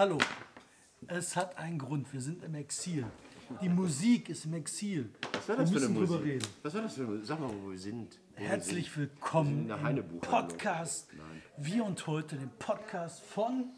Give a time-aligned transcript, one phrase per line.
[0.00, 0.16] Hallo.
[1.08, 2.10] Es hat einen Grund.
[2.10, 3.04] Wir sind im Exil.
[3.60, 5.10] Die Musik ist im Exil.
[5.30, 6.32] Was war wir das für müssen eine drüber Musik?
[6.32, 6.46] reden.
[6.62, 7.26] Was war das für eine Musik?
[7.26, 8.18] Sag mal, wo wir sind.
[8.34, 8.96] Wo wir Herzlich sind.
[8.96, 10.20] willkommen in der im.
[10.20, 11.10] Podcast.
[11.58, 13.72] Wir und heute den Podcast von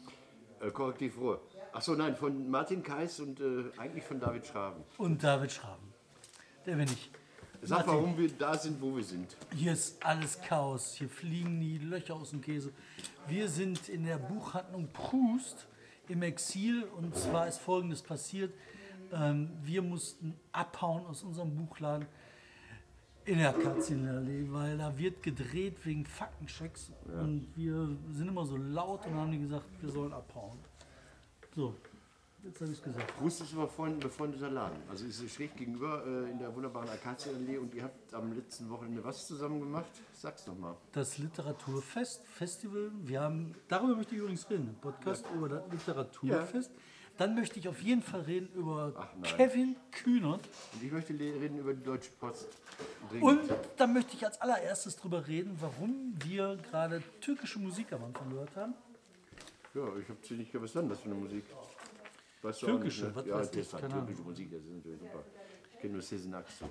[0.61, 1.41] Äh, korrektiv Ruhe.
[1.73, 4.81] Achso, nein, von Martin Kais und äh, eigentlich von David Schraven.
[4.99, 5.93] und David Schraben.
[6.65, 7.11] Der bin ich.
[7.63, 7.93] Sag, Martin.
[8.01, 9.35] warum wir da sind, wo wir sind.
[9.53, 10.93] Hier ist alles Chaos.
[10.93, 12.71] Hier fliegen die Löcher aus dem Käse.
[13.27, 15.67] Wir sind in der Buchhandlung Proust
[16.07, 16.83] im Exil.
[16.83, 18.53] Und zwar ist Folgendes passiert.
[19.11, 22.07] Ähm, wir mussten abhauen aus unserem Buchladen
[23.25, 26.91] in der Katzenallee, weil da wird gedreht wegen Faktenchecks.
[27.05, 30.57] Und wir sind immer so laut und haben die gesagt, wir sollen abhauen.
[31.55, 31.75] So,
[32.45, 33.17] jetzt habe ich es gesagt.
[33.17, 34.77] Brust ist aber freund, befreundeter Laden.
[34.89, 39.03] Also ist schräg gegenüber äh, in der wunderbaren Akazienallee und ihr habt am letzten Wochenende
[39.03, 39.89] was zusammen gemacht?
[40.13, 40.75] Sag's doch mal.
[40.91, 42.91] Das Literaturfest, Festival.
[43.03, 46.71] Wir haben, darüber möchte ich übrigens reden, im Podcast über das Literaturfest.
[47.17, 49.07] Dann möchte ich auf jeden Fall reden über.
[49.21, 50.41] Kevin Kühnert.
[50.73, 52.47] Und ich möchte reden über die Deutsche Post.
[53.11, 53.23] Dringend.
[53.23, 58.31] Und dann möchte ich als allererstes darüber reden, warum wir gerade türkische Musik am Anfang
[58.31, 58.73] gehört haben.
[59.75, 61.43] Ja, ich habe ziemlich was ist denn das für eine Musik?
[62.43, 63.25] Weißt du Türkische, nicht, was?
[63.25, 64.05] Ja, weiß das ich, ist halt keine Ahnung.
[64.07, 65.23] türkische Musik, das ist natürlich super.
[65.71, 66.65] Ich kenne nur Sezen Aksu.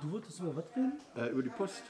[0.00, 0.92] Du wolltest über was reden?
[1.16, 1.82] Äh, über die Post.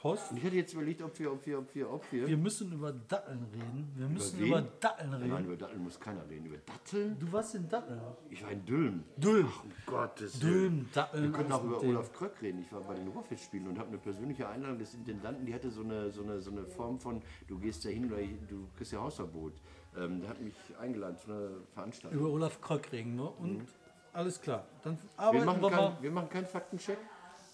[0.00, 0.30] Post.
[0.30, 2.28] Und ich hatte jetzt überlegt, ob wir, ob wir, ob wir, ob wir.
[2.28, 3.92] Wir müssen über Datteln reden.
[3.96, 4.48] Wir müssen wen?
[4.48, 5.44] über Datteln Nein, reden.
[5.46, 6.46] über Datteln muss keiner reden.
[6.46, 7.18] Über Datteln?
[7.18, 8.00] Du warst in Datteln.
[8.28, 9.04] Ich war in Dülmen.
[9.16, 9.46] Dülm.
[9.46, 11.24] Um Gottes Dülm, Datteln.
[11.24, 11.88] Wir können auch alles über.
[11.88, 12.60] Olaf Kröck reden.
[12.60, 15.46] Ich war bei den Ruhrfestspielen und habe eine persönliche Einladung des Intendanten.
[15.46, 18.22] Die hatte so eine, so eine, so eine Form von, du gehst da hin oder
[18.48, 19.54] du kriegst ja Hausverbot.
[19.98, 22.18] Ähm, der hat mich eingeladen zu einer Veranstaltung.
[22.20, 23.38] Über Olaf Kröck reden wir.
[23.38, 23.66] Und
[24.12, 24.64] alles klar.
[24.82, 25.76] Dann Wir arbeiten machen, wir mal.
[25.92, 26.98] kein, wir machen keinen Faktencheck.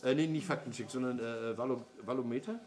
[0.05, 2.59] Äh, nee, nicht Faktencheck, sondern äh, Valo, Valometer.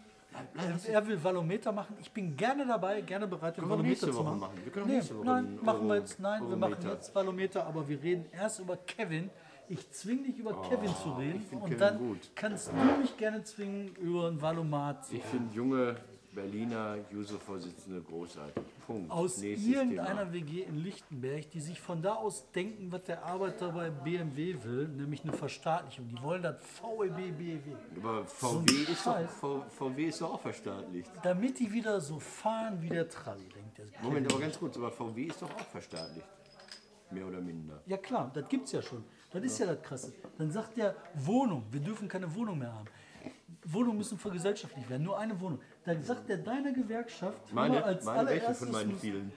[0.53, 1.95] Er, er will Valometer machen.
[2.01, 4.39] Ich bin gerne dabei, gerne bereit, den wir Valometer zu machen.
[4.39, 4.53] machen.
[4.63, 6.19] Wir können auch nee, nächste Woche nein, machen wir jetzt.
[6.19, 6.93] Nein, wir machen Eurometer.
[6.93, 9.29] jetzt Valometer, aber wir reden erst über Kevin.
[9.69, 12.19] Ich zwinge dich über Kevin zu reden Oh, und Kevin dann gut.
[12.35, 15.05] kannst du mich gerne zwingen über ein Valomat.
[15.05, 15.95] zu Ich finde junge
[16.35, 18.63] Berliner Juso-Vorsitzende großartig.
[18.85, 19.09] Punkt.
[19.09, 20.33] Aus Nächstes irgendeiner Thema.
[20.33, 24.87] WG in Lichtenberg, die sich von da aus denken, was der Arbeiter bei BMW will,
[24.89, 26.07] nämlich eine Verstaatlichung.
[26.09, 27.75] Die wollen das VEB BEW.
[27.97, 29.29] Aber So VW, ein ist doch.
[29.29, 31.09] V- VW ist doch auch verstaatlicht.
[31.23, 33.85] Damit die wieder so fahren wie der Tralli, denkt der.
[34.03, 36.27] Moment, aber ganz kurz, aber VW ist doch auch verstaatlicht.
[37.11, 37.81] Mehr oder minder.
[37.85, 39.03] Ja klar, das gibt's ja schon.
[39.31, 40.13] Das ist ja das Krasse.
[40.37, 42.87] Dann sagt der Wohnung, wir dürfen keine Wohnung mehr haben.
[43.63, 45.59] Wohnungen müssen vergesellschaftlicht werden, nur eine Wohnung.
[45.85, 49.31] Dann sagt der deiner Gewerkschaft Meine, immer als meine welche von meinen vielen?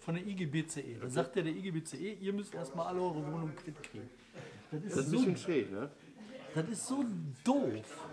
[0.00, 0.98] von der IGBCE.
[1.00, 4.08] Dann sagt der der IGBCE, ihr müsst erstmal alle eure Wohnungen quitt kriegen.
[4.70, 5.90] Das ist, Das ist ein so, bisschen schräg, ne?
[6.54, 7.04] das ist so
[7.44, 8.08] doof.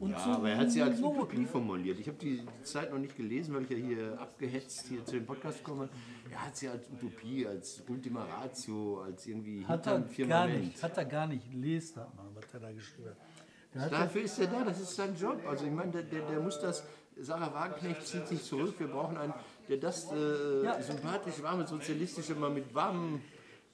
[0.00, 1.98] Und Ja, so aber er hat sie als Utopie formuliert.
[2.00, 5.26] Ich habe die Zeit noch nicht gelesen, weil ich ja hier abgehetzt hier zu dem
[5.26, 5.88] Podcast komme.
[6.30, 10.96] Er hat sie als Utopie, als Ultima Ratio, als irgendwie Hat er gar nicht, hat
[10.96, 11.54] er gar nicht.
[11.54, 13.92] Lest das mal, was er da geschrieben hat.
[13.92, 15.40] Dafür ist er da, das ist sein Job.
[15.48, 16.84] Also ich meine, der, der, der muss das,
[17.20, 19.34] Sarah Wagenknecht zieht sich zurück, wir brauchen einen,
[19.68, 20.80] der das äh, Ja.
[20.82, 23.20] sympathisch, warme, sozialistische mal mit warmem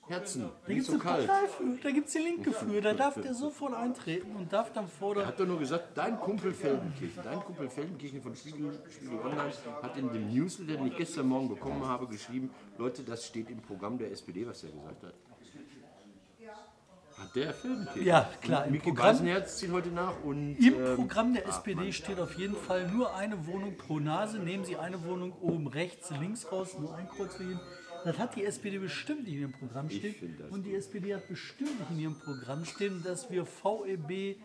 [0.08, 1.28] Herzen, da gibt es so kalt.
[1.28, 2.80] Für, da gibt es die Linke für.
[2.80, 6.18] Da darf der sofort eintreten und darf dann Er fordern, hat doch nur gesagt, dein
[6.18, 10.96] Kumpel Feldenkirchen, dein Kumpel Feldenkirchen von Spiegel, Spiegel Online hat in dem Newsletter, den ich
[10.96, 15.02] gestern Morgen bekommen habe, geschrieben, Leute, das steht im Programm der SPD, was er gesagt
[15.04, 15.14] hat.
[17.20, 18.04] Hat der Feldenkirchen?
[18.06, 21.92] Ja, klar, im Miki Programm- Beisenherz zieht heute nach und Im ähm, Programm der SPD
[21.92, 24.38] steht auf jeden Fall nur eine Wohnung pro Nase.
[24.38, 27.60] Nehmen Sie eine Wohnung oben rechts, links raus, nur ein Kreuz für jeden.
[28.04, 30.14] Das hat die SPD bestimmt nicht in ihrem Programm stehen.
[30.50, 34.36] Und die SPD hat bestimmt nicht in ihrem Programm stehen, dass wir VEB äh,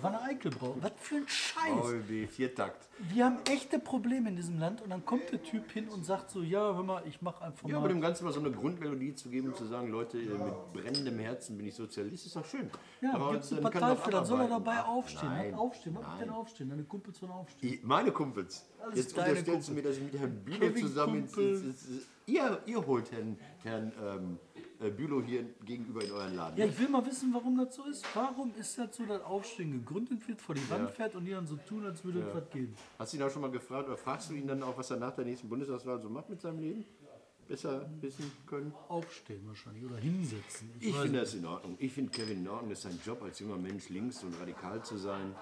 [0.00, 0.82] Wanne Eickel brauchen.
[0.82, 1.72] Was für ein Scheiß.
[1.80, 2.88] VLB, Viertakt.
[3.12, 6.30] Wir haben echte Probleme in diesem Land und dann kommt der Typ hin und sagt
[6.30, 7.94] so, ja, hör mal, ich mache einfach Ja, aber mal.
[7.94, 11.56] dem Ganzen mal so eine Grundmelodie zu geben und zu sagen, Leute, mit brennendem Herzen
[11.56, 12.70] bin ich Sozialist, ist doch schön.
[13.00, 15.28] Ja, aber gibt es eine Partei für, dann soll er dabei Ach, aufstehen.
[15.28, 16.70] Nein, Nein, aufstehen, was denn aufstehen?
[16.70, 17.74] Deine Kumpels sollen aufstehen.
[17.74, 18.64] Ich- Meine Kumpels.
[18.82, 21.54] Alles Jetzt unterstellst du mir, dass ich mit Herrn Kevin zusammen ins, Kumpel.
[21.54, 24.38] ins, ins, ihr, ihr holt Herrn, Herrn ähm,
[24.80, 26.58] äh, Bülow hier gegenüber in euren Laden.
[26.58, 28.04] Ja, ich will mal wissen, warum das so ist.
[28.14, 31.46] Warum ist das so, dass Aufstehen gegründet wird, vor die Wand fährt und die dann
[31.46, 32.74] so tun, als würde es was geben?
[32.98, 34.96] Hast du ihn auch schon mal gefragt oder fragst du ihn dann auch, was er
[34.96, 36.84] nach der nächsten Bundestagswahl so macht mit seinem Leben?
[37.46, 38.72] Besser wissen können?
[38.88, 40.70] Aufstehen wahrscheinlich oder hinsetzen.
[40.80, 41.76] Ich weiß finde das in Ordnung.
[41.78, 44.82] Ich finde Kevin in Ordnung, das ist sein Job als junger Mensch links und radikal
[44.82, 45.34] zu sein.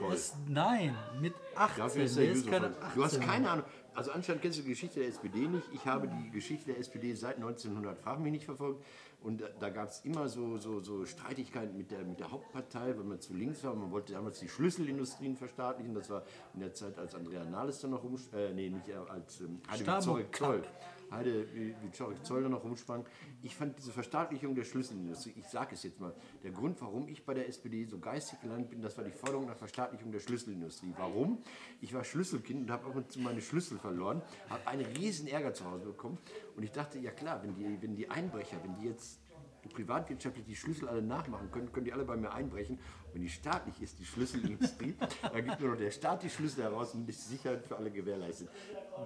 [0.00, 0.14] Toll.
[0.14, 1.82] Es- nein, mit 18.
[1.84, 2.80] Dafür ist der er ist keine Juso.
[2.80, 2.94] 18.
[2.96, 3.64] Du hast keine Ahnung.
[3.94, 5.64] Also anscheinend kennst du die Geschichte der SPD nicht.
[5.72, 8.84] Ich habe die Geschichte der SPD seit 1900, frag mich nicht, verfolgt.
[9.22, 12.94] Und da, da gab es immer so, so, so Streitigkeiten mit der, mit der Hauptpartei,
[12.96, 13.74] wenn man zu links war.
[13.74, 15.92] Man wollte damals die Schlüsselindustrien verstaatlichen.
[15.94, 16.22] Das war
[16.54, 19.60] in der Zeit, als Andrea Nahles dann noch rum, äh, nee, nicht äh, als ähm,
[19.70, 20.62] Witzorek Zoll.
[21.10, 21.46] Heide
[21.82, 23.04] Witzorek Zoll dann noch rumsprang.
[23.42, 27.24] Ich fand diese Verstaatlichung der Schlüsselindustrie, ich sage es jetzt mal, der Grund, warum ich
[27.24, 30.92] bei der SPD so geistig gelandet bin, das war die Forderung nach Verstaatlichung der Schlüsselindustrie.
[30.96, 31.42] Warum?
[31.80, 35.86] Ich war Schlüsselkind und habe zu meine Schlüssel verloren, habe einen riesen Ärger zu Hause
[35.86, 36.18] bekommen
[36.56, 39.20] und ich dachte, ja klar, wenn die, wenn die Einbrecher, wenn die jetzt
[39.68, 42.76] privatwirtschaftlich die Schlüssel alle nachmachen können, können die alle bei mir einbrechen.
[42.76, 46.64] Und wenn die staatlich ist, die Schlüsselindustrie, dann gibt nur noch der Staat die Schlüssel
[46.64, 48.48] heraus und die Sicherheit für alle gewährleistet.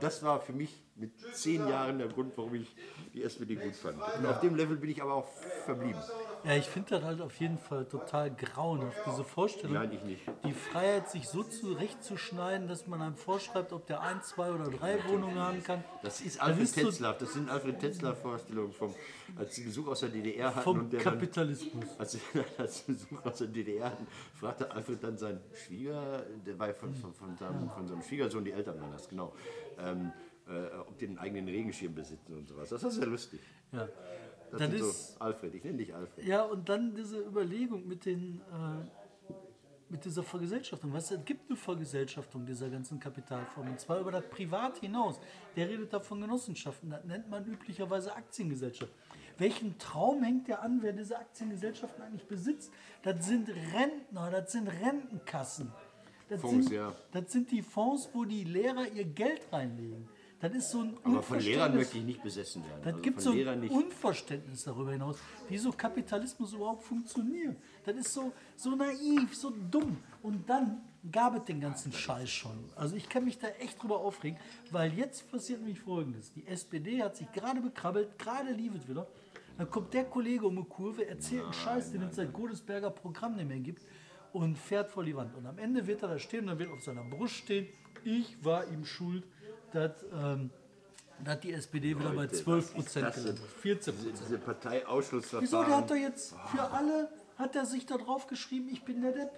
[0.00, 2.74] Das war für mich mit zehn Jahren der Grund, warum ich
[3.12, 3.96] die SPD gut fand.
[4.18, 5.26] Und auf dem Level bin ich aber auch
[5.64, 6.00] verblieben.
[6.44, 9.74] Ja, ich finde das halt auf jeden Fall total grauenhaft, diese Vorstellung.
[9.74, 10.22] Nein, ich nicht.
[10.44, 14.98] Die Freiheit, sich so zurechtzuschneiden, dass man einem vorschreibt, ob der ein, zwei oder drei
[15.08, 15.82] Wohnungen haben kann.
[16.02, 18.94] Das ist Alfred du- Tetzlaff, das sind Alfred Tetzlaff-Vorstellungen, vom,
[19.36, 20.60] als sie Besuch aus der DDR hatten.
[20.64, 21.86] Vom und der dann, Kapitalismus.
[21.98, 22.20] als sie
[22.58, 26.94] als sie Besuch aus der DDR hatten, fragte Alfred dann seinen Schwieger, der war von,
[26.94, 29.34] von, von, seinem, von seinem Schwiegersohn, die Eltern waren das, genau,
[29.78, 30.12] ähm,
[30.48, 32.68] äh, ob die einen eigenen Regenschirm besitzen und sowas.
[32.68, 33.40] Das ist sehr lustig.
[33.72, 33.88] Ja.
[34.50, 36.26] Das, sind ist- so, Alfred, ich nenne dich Alfred.
[36.26, 39.32] Ja, und dann diese Überlegung mit, den, äh,
[39.88, 40.92] mit dieser Vergesellschaftung.
[40.92, 45.18] Was, es gibt eine Vergesellschaftung dieser ganzen Kapitalformen, und zwar über das Privat hinaus.
[45.56, 48.92] Der redet da von Genossenschaften, das nennt man üblicherweise Aktiengesellschaft.
[49.38, 52.72] Welchen Traum hängt der an, wer diese Aktiengesellschaften eigentlich besitzt?
[53.02, 55.72] Das sind Rentner, das sind Rentenkassen.
[56.28, 56.92] Das, Fonds, sind, ja.
[57.12, 60.08] das sind die Fonds, wo die Lehrer ihr Geld reinlegen.
[60.44, 62.80] Das ist so ein Aber von Lehrern möchte ich nicht besessen werden.
[62.82, 63.72] das Also gibt von so ein nicht.
[63.72, 65.16] Unverständnis darüber hinaus,
[65.48, 67.56] wie so Kapitalismus überhaupt funktioniert.
[67.82, 69.96] Das ist so, so naiv, so dumm.
[70.22, 72.58] Und dann gab es den ganzen Scheiß schon.
[72.76, 74.38] Also ich kann mich da echt drüber aufregen,
[74.70, 76.30] weil jetzt passiert nämlich Folgendes.
[76.34, 79.06] Die SPD hat sich gerade bekrabbelt, gerade lief es wieder.
[79.56, 83.36] Dann kommt der Kollege um die Kurve, erzählt einen Scheiß, den es seit Godesberger Programm
[83.36, 83.82] nicht mehr gibt
[84.34, 85.34] und fährt vor die Wand.
[85.36, 87.66] Und am Ende wird er da stehen und dann wird auf seiner Brust stehen,
[88.04, 89.24] ich war ihm schuld,
[89.74, 90.50] dass, ähm,
[91.24, 93.44] dass die SPD wieder bei Leute, 12 was ist Prozent gelandet denn?
[93.44, 93.52] ist.
[93.54, 94.26] 14 Diese, Prozent.
[94.28, 95.42] diese Parteiausschlussverfahren.
[95.46, 95.64] Wieso?
[95.64, 99.12] Der hat doch jetzt für alle, hat er sich da drauf geschrieben, ich bin der
[99.12, 99.30] Depp.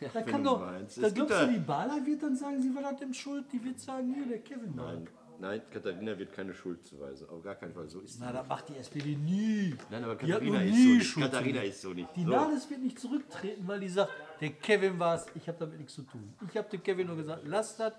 [0.00, 0.98] Da wenn kann du doch, meinst.
[1.02, 3.44] da Es gibt glaubst du, die Bala wird dann sagen, sie war da dem schuld,
[3.52, 4.92] die wird sagen, hier, der Kevin war.
[4.92, 5.08] Nein,
[5.40, 7.28] nein, Katharina wird keine Schuld zuweisen.
[7.28, 7.88] Auf gar keinen Fall.
[7.88, 8.32] So ist Na, sie.
[8.34, 9.74] das macht die SPD nie.
[9.90, 11.06] Nein, aber Die hat Katharina noch ist nie so nicht.
[11.06, 12.08] Schuld Katharina ist so nicht.
[12.16, 12.30] Die So.
[12.30, 15.94] Nahles wird nicht zurücktreten, weil die sagt, der Kevin war es, ich habe damit nichts
[15.94, 16.32] zu tun.
[16.50, 17.92] Ich habe dem Kevin nur gesagt, lass das,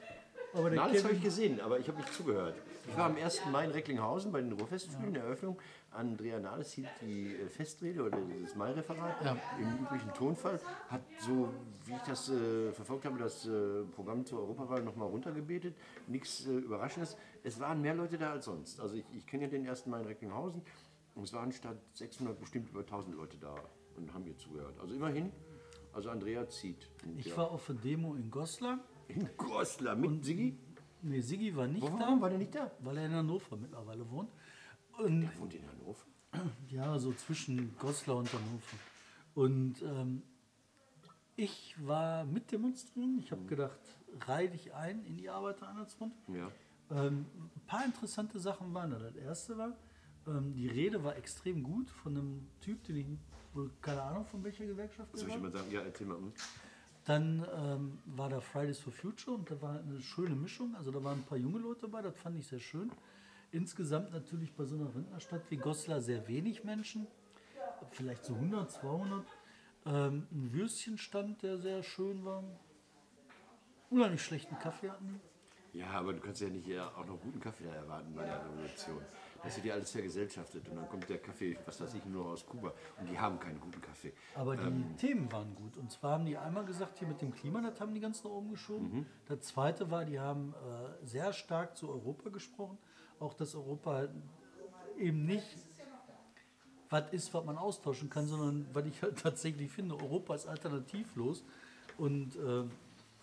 [0.55, 2.55] aber Na, das habe ich gesehen, aber ich habe nicht zugehört.
[2.87, 3.41] Ich war am 1.
[3.51, 5.59] Mai in Recklinghausen bei den Ruhrfestspielen, der Eröffnung.
[5.91, 9.37] Andrea Nahles hielt die äh, Festrede oder das Mai-Referat Ja.
[9.59, 10.59] im üblichen Tonfall.
[10.89, 11.49] Hat so,
[11.85, 15.75] wie ich das äh, verfolgt habe, das äh, Programm zur Europawahl nochmal runtergebetet.
[16.07, 17.17] Nichts äh, Überraschendes.
[17.43, 18.79] Es waren mehr Leute da als sonst.
[18.79, 19.87] Also ich, ich kenne ja den 1.
[19.87, 20.61] Mai in Recklinghausen.
[21.15, 23.55] Und es waren statt 600 bestimmt über 1000 Leute da
[23.95, 24.77] und haben ihr zugehört.
[24.81, 25.31] Also immerhin,
[25.93, 26.89] also Andrea zieht.
[27.17, 27.37] Ich ja.
[27.37, 28.79] war auf der Demo in Goslar.
[29.07, 30.57] In Goslar mit Sigi.
[31.01, 32.71] Nee, Sigi war nicht Warum da, war der nicht da?
[32.79, 34.29] weil er in Hannover mittlerweile wohnt.
[34.97, 36.05] Und Wohnt in Hannover.
[36.69, 38.77] Ja, so zwischen Goslar und Hannover.
[39.35, 40.23] Und ähm,
[41.35, 43.19] ich war mit demonstrieren.
[43.19, 43.79] Ich habe gedacht,
[44.27, 46.13] reih dich ein in die Arbeitereinheitsfront.
[46.29, 46.49] Ja.
[46.91, 47.25] Ähm,
[47.55, 48.99] ein paar interessante Sachen waren da.
[48.99, 49.75] Das erste war,
[50.27, 53.07] ähm, die Rede war extrem gut von einem Typ, den ich
[53.53, 56.17] wohl keine Ahnung von welcher Gewerkschaft der Soll ich immer sagen, ja, erzähl mal.
[57.05, 60.75] Dann ähm, war da Fridays for Future und da war eine schöne Mischung.
[60.75, 62.91] Also da waren ein paar junge Leute dabei, das fand ich sehr schön.
[63.51, 67.07] Insgesamt natürlich bei so einer Rentnerstadt wie Goslar sehr wenig Menschen,
[67.91, 69.25] vielleicht so 100, 200.
[69.85, 72.43] Ähm, ein Würstchenstand, der sehr schön war.
[73.91, 75.79] Unheimlich schlechten Kaffee hatten die.
[75.79, 79.01] Ja, aber du kannst ja nicht ja, auch noch guten Kaffee erwarten bei der Revolution.
[79.45, 82.45] Das wird ja alles vergesellschaftet und dann kommt der Kaffee, was weiß ich, nur aus
[82.45, 84.11] Kuba und die haben keinen guten Kaffee.
[84.33, 85.77] Aber die Themen waren gut.
[85.77, 88.31] Und zwar haben die einmal gesagt, hier mit dem Klima, das haben die ganz nach
[88.31, 89.05] oben geschoben.
[89.27, 92.77] Das zweite war, die haben äh, sehr stark zu Europa gesprochen.
[93.19, 94.07] Auch dass Europa
[94.97, 95.45] eben nicht
[96.89, 101.43] was ist, was man austauschen kann, sondern was ich halt tatsächlich finde, Europa ist alternativlos.
[101.97, 102.63] Und äh,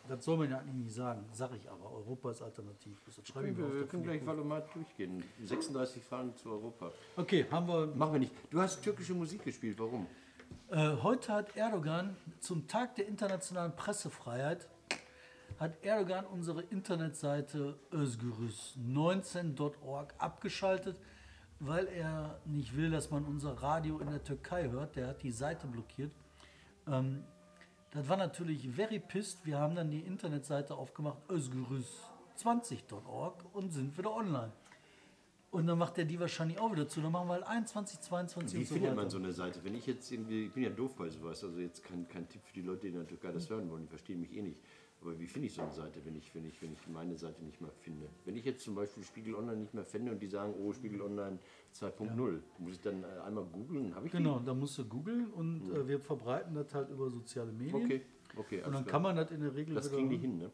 [0.08, 1.92] das soll man ja eigentlich nicht sagen, sage ich aber.
[1.92, 3.16] Europa ist alternativlos.
[3.16, 3.74] Das schreibe ich mir auf.
[3.74, 5.22] Wir können gleich Valomat durchgehen.
[5.42, 6.90] 36 Fragen zu Europa.
[7.16, 8.32] Okay, haben wir Machen wir nicht.
[8.50, 10.06] Du hast türkische Musik gespielt, warum?
[10.70, 14.68] Äh, heute hat Erdogan zum Tag der internationalen Pressefreiheit
[15.58, 20.98] hat Erdogan unsere Internetseite özgürüz19.org abgeschaltet,
[21.60, 24.96] weil er nicht will, dass man unser Radio in der Türkei hört.
[24.96, 26.10] Der hat die Seite blockiert.
[26.88, 27.22] Ähm,
[27.92, 29.44] das war natürlich very pissed.
[29.44, 34.52] Wir haben dann die Internetseite aufgemacht, özgürüz20.org und sind wieder online.
[35.50, 37.02] Und dann macht er die wahrscheinlich auch wieder zu.
[37.02, 39.02] Dann machen wir halt 21, 22 Wie und so findet weiter.
[39.02, 39.62] man so eine Seite?
[39.62, 42.40] Wenn ich jetzt irgendwie, ich bin ja doof bei sowas, also jetzt kein, kein Tipp
[42.42, 44.62] für die Leute, die in der Türkei das hören wollen, die verstehen mich eh nicht.
[45.02, 47.44] Aber wie finde ich so eine Seite, wenn ich, wenn, ich, wenn ich meine Seite
[47.44, 48.08] nicht mehr finde?
[48.24, 51.02] Wenn ich jetzt zum Beispiel Spiegel Online nicht mehr finde und die sagen, oh, Spiegel
[51.02, 51.38] Online
[51.74, 53.94] 2.0, muss ich dann äh, einmal googeln?
[53.94, 57.50] Habe ich Genau, da musst du googeln und äh, wir verbreiten das halt über soziale
[57.52, 57.64] die?
[57.64, 57.84] Medien.
[57.84, 58.02] Okay,
[58.36, 58.56] okay.
[58.58, 58.92] Und dann klar.
[58.92, 60.50] kann man das in der Regel das kriegen die hin, ne?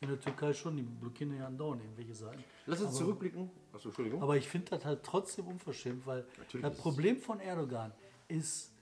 [0.00, 2.44] in der Türkei schon, die blockieren ja andauernd irgendwelche Seiten.
[2.66, 3.50] Lass uns zurückblicken.
[3.72, 4.22] Achso, Entschuldigung.
[4.22, 7.92] Aber ich finde das halt trotzdem unverschämt, weil Natürlich das Problem von Erdogan
[8.28, 8.72] ist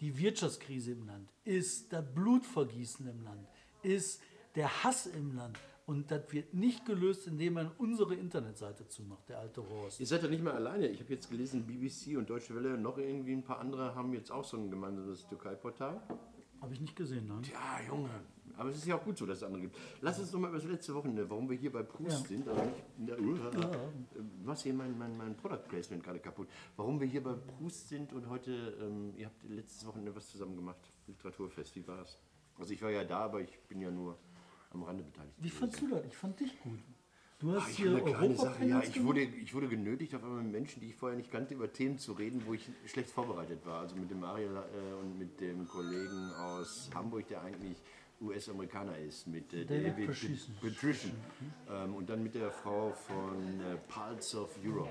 [0.00, 3.46] die Wirtschaftskrise im Land, ist das Blutvergießen im Land,
[3.82, 4.22] ist
[4.54, 5.58] der Hass im Land.
[5.90, 9.98] Und das wird nicht gelöst, indem man unsere Internetseite zumacht, der alte Horst.
[9.98, 10.86] Ihr seid ja nicht mehr alleine.
[10.86, 14.12] Ich habe jetzt gelesen, BBC und Deutsche Welle und noch irgendwie ein paar andere haben
[14.12, 16.00] jetzt auch so ein gemeinsames Türkei-Portal.
[16.60, 17.42] Habe ich nicht gesehen, nein.
[17.52, 18.08] Ja, Junge.
[18.56, 19.76] Aber es ist ja auch gut so, dass es andere gibt.
[20.00, 22.28] Lass uns noch mal über das letzte Wochenende, warum wir hier bei Proust Ja.
[22.28, 22.46] sind.
[22.46, 23.34] Also nicht in der, uh,
[24.14, 26.46] Du machst hier mein, mein, mein Product Placement gerade kaputt.
[26.76, 30.54] Warum wir hier bei Proust sind und heute, ähm, ihr habt letztes Wochenende was zusammen
[30.54, 30.92] gemacht.
[31.08, 32.16] Literaturfest, wie war es?
[32.60, 34.16] Also ich war ja da, aber ich bin ja nur
[34.70, 35.34] am Rande beteiligt.
[35.38, 36.04] Wie fandst du das?
[36.06, 36.78] Ich fand dich gut.
[37.38, 40.14] Du hast Ah, Ich hier habe eine kleine Sache, ja, ich wurde, ich wurde genötigt,
[40.14, 42.68] auf einmal mit Menschen, die ich vorher nicht kannte, über Themen zu reden, wo ich
[42.86, 43.80] schlecht vorbereitet war.
[43.80, 47.78] Also mit dem Ariel äh, und mit dem Kollegen aus Hamburg, der eigentlich
[48.20, 50.56] US-Amerikaner ist, mit äh, David Patrician.
[50.60, 51.12] Patrician.
[51.70, 54.90] Ähm, und dann mit der Frau von äh, Pulse of Europe.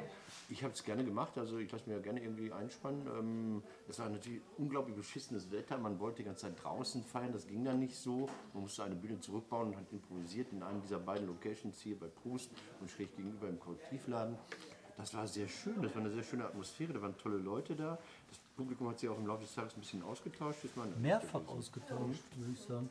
[0.51, 3.07] Ich habe es gerne gemacht, also ich lasse mir ja gerne irgendwie einspannen.
[3.07, 7.45] Ähm, es war natürlich unglaublich beschissenes Wetter, man wollte die ganze Zeit draußen feiern, das
[7.45, 8.27] ging dann nicht so.
[8.53, 12.07] Man musste eine Bühne zurückbauen und hat improvisiert in einem dieser beiden Locations hier bei
[12.07, 12.49] Proust
[12.81, 14.37] und schräg gegenüber im Korrektivladen.
[14.97, 17.99] Das war sehr schön, das war eine sehr schöne Atmosphäre, da waren tolle Leute da.
[18.27, 20.59] Das Publikum hat sich auch im Laufe des Tages ein bisschen ausgetauscht.
[20.99, 22.89] Mehrfach ausgetauscht, würde ich sagen.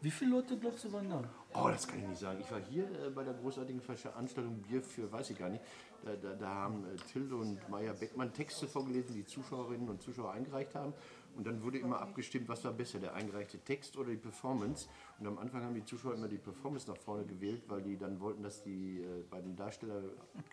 [0.00, 1.22] Wie viele Leute glaubst du waren da?
[1.54, 2.38] Oh, das kann ich nicht sagen.
[2.40, 5.62] Ich war hier äh, bei der großartigen Veranstaltung Bier für, weiß ich gar nicht.
[6.04, 10.32] Da, da, da haben äh, Tilde und Maya Beckmann Texte vorgelesen, die Zuschauerinnen und Zuschauer
[10.32, 10.92] eingereicht haben.
[11.36, 14.88] Und dann wurde immer abgestimmt, was war besser, der eingereichte Text oder die Performance.
[15.18, 18.18] Und am Anfang haben die Zuschauer immer die Performance nach vorne gewählt, weil die dann
[18.20, 20.02] wollten, dass die äh, beiden Darsteller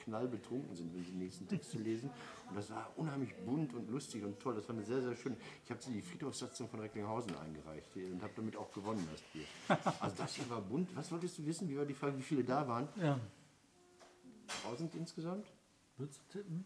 [0.04, 2.10] knallbetrunken sind, wenn sie die nächsten Texte lesen.
[2.50, 4.56] Und das war unheimlich bunt und lustig und toll.
[4.56, 5.38] Das war eine sehr, sehr schön.
[5.63, 9.46] Ich habe die Friedhofssatzung von Recklinghausen eingereicht hier und habe damit auch gewonnen, das Bier.
[10.02, 10.94] Also das hier war bunt.
[10.96, 11.70] Was wolltest du wissen?
[11.70, 12.90] Wie war die Frage, wie viele da waren?
[13.02, 13.20] Ja.
[14.66, 15.48] 1000 insgesamt?
[15.98, 16.66] Würdest du tippen?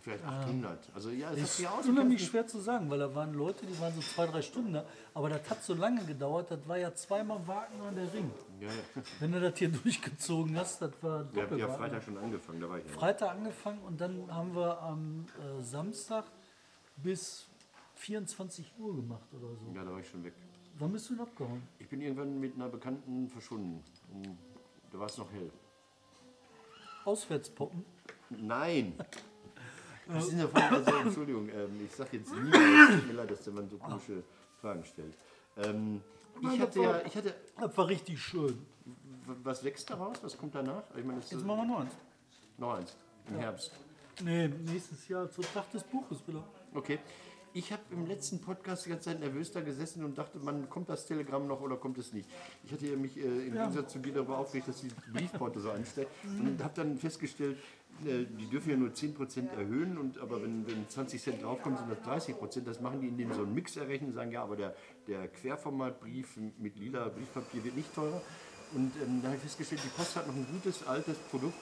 [0.00, 0.90] Vielleicht 800.
[0.94, 3.94] Also ja, es Ist sich unheimlich schwer zu sagen, weil da waren Leute, die waren
[3.94, 4.84] so zwei, drei Stunden da.
[5.14, 8.30] Aber das hat so lange gedauert, das war ja zweimal Warten an der Ring.
[8.60, 9.02] Ja, ja.
[9.20, 11.68] Wenn du das hier durchgezogen hast, das war Wir haben ja.
[11.68, 12.92] Freitag schon angefangen, da war ich ja.
[12.92, 16.24] Freitag angefangen und dann haben wir am äh, Samstag
[16.96, 17.46] bis
[17.94, 19.72] 24 Uhr gemacht oder so.
[19.74, 20.34] Ja, da war ich schon weg.
[20.78, 21.62] Wann bist du denn abgehauen?
[21.78, 23.82] Ich bin irgendwann mit einer Bekannten verschwunden.
[24.12, 24.38] Und
[24.92, 25.50] Da war es noch hell.
[27.04, 27.84] Auswärtspoppen.
[28.30, 28.94] Nein!
[30.12, 33.42] Das ist eine Frage, also, Entschuldigung, ähm, ich sage jetzt niemals, tut mir leid, dass
[33.44, 34.22] der Mann so komische
[34.60, 35.14] Fragen stellt.
[35.58, 36.00] Ähm,
[36.40, 38.58] ich hatte ja, ich hatte, Das war richtig schön.
[39.42, 40.16] was wächst daraus?
[40.22, 40.82] Was kommt danach?
[40.96, 41.92] Ich meine, das Jetzt ist machen wir noch eins.
[42.56, 42.96] noch eins,
[43.28, 43.72] im Herbst.
[44.24, 46.42] Nee, nächstes Jahr zur Tag des Buches wieder.
[46.74, 46.98] Okay.
[47.54, 50.88] Ich habe im letzten Podcast die ganze Zeit nervös da gesessen und dachte, man kommt
[50.90, 52.28] das Telegramm noch oder kommt es nicht.
[52.62, 55.70] Ich hatte ja mich äh, im Gegensatz zu dir darüber aufgeregt, dass die Briefporte so
[55.70, 57.56] ansteigt und habe dann festgestellt,
[58.04, 62.00] die dürfen ja nur 10% erhöhen, und, aber wenn, wenn 20 Cent draufkommt, sind das
[62.00, 62.64] 30%.
[62.64, 64.74] Das machen die, indem sie so einen Mix errechnen und sagen, ja, aber der,
[65.06, 68.22] der Querformatbrief mit lila Briefpapier wird nicht teurer.
[68.72, 71.58] Und ähm, da habe ich festgestellt, die Post hat noch ein gutes, altes Produkt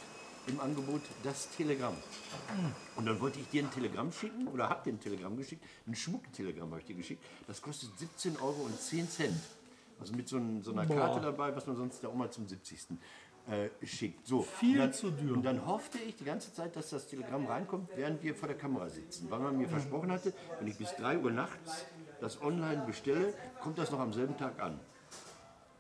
[0.48, 1.94] im Angebot, das Telegramm.
[2.96, 5.64] Und dann wollte ich dir ein Telegramm schicken oder hab dir ein Telegramm geschickt.
[5.86, 7.24] Ein Schmucktelegramm habe ich dir geschickt.
[7.46, 7.90] Das kostet
[8.24, 8.68] 17,10 Euro.
[9.98, 10.96] Also mit so, ein, so einer Boah.
[10.96, 12.98] Karte dabei, was man sonst der Oma zum 70.
[13.48, 14.26] Äh, schickt.
[14.26, 15.36] So, Viel und dann, zu dürr.
[15.36, 18.58] Und dann hoffte ich die ganze Zeit, dass das Telegramm reinkommt, während wir vor der
[18.58, 19.30] Kamera sitzen.
[19.30, 21.84] Weil man mir versprochen hatte, wenn ich bis 3 Uhr nachts
[22.20, 24.80] das online bestelle, kommt das noch am selben Tag an.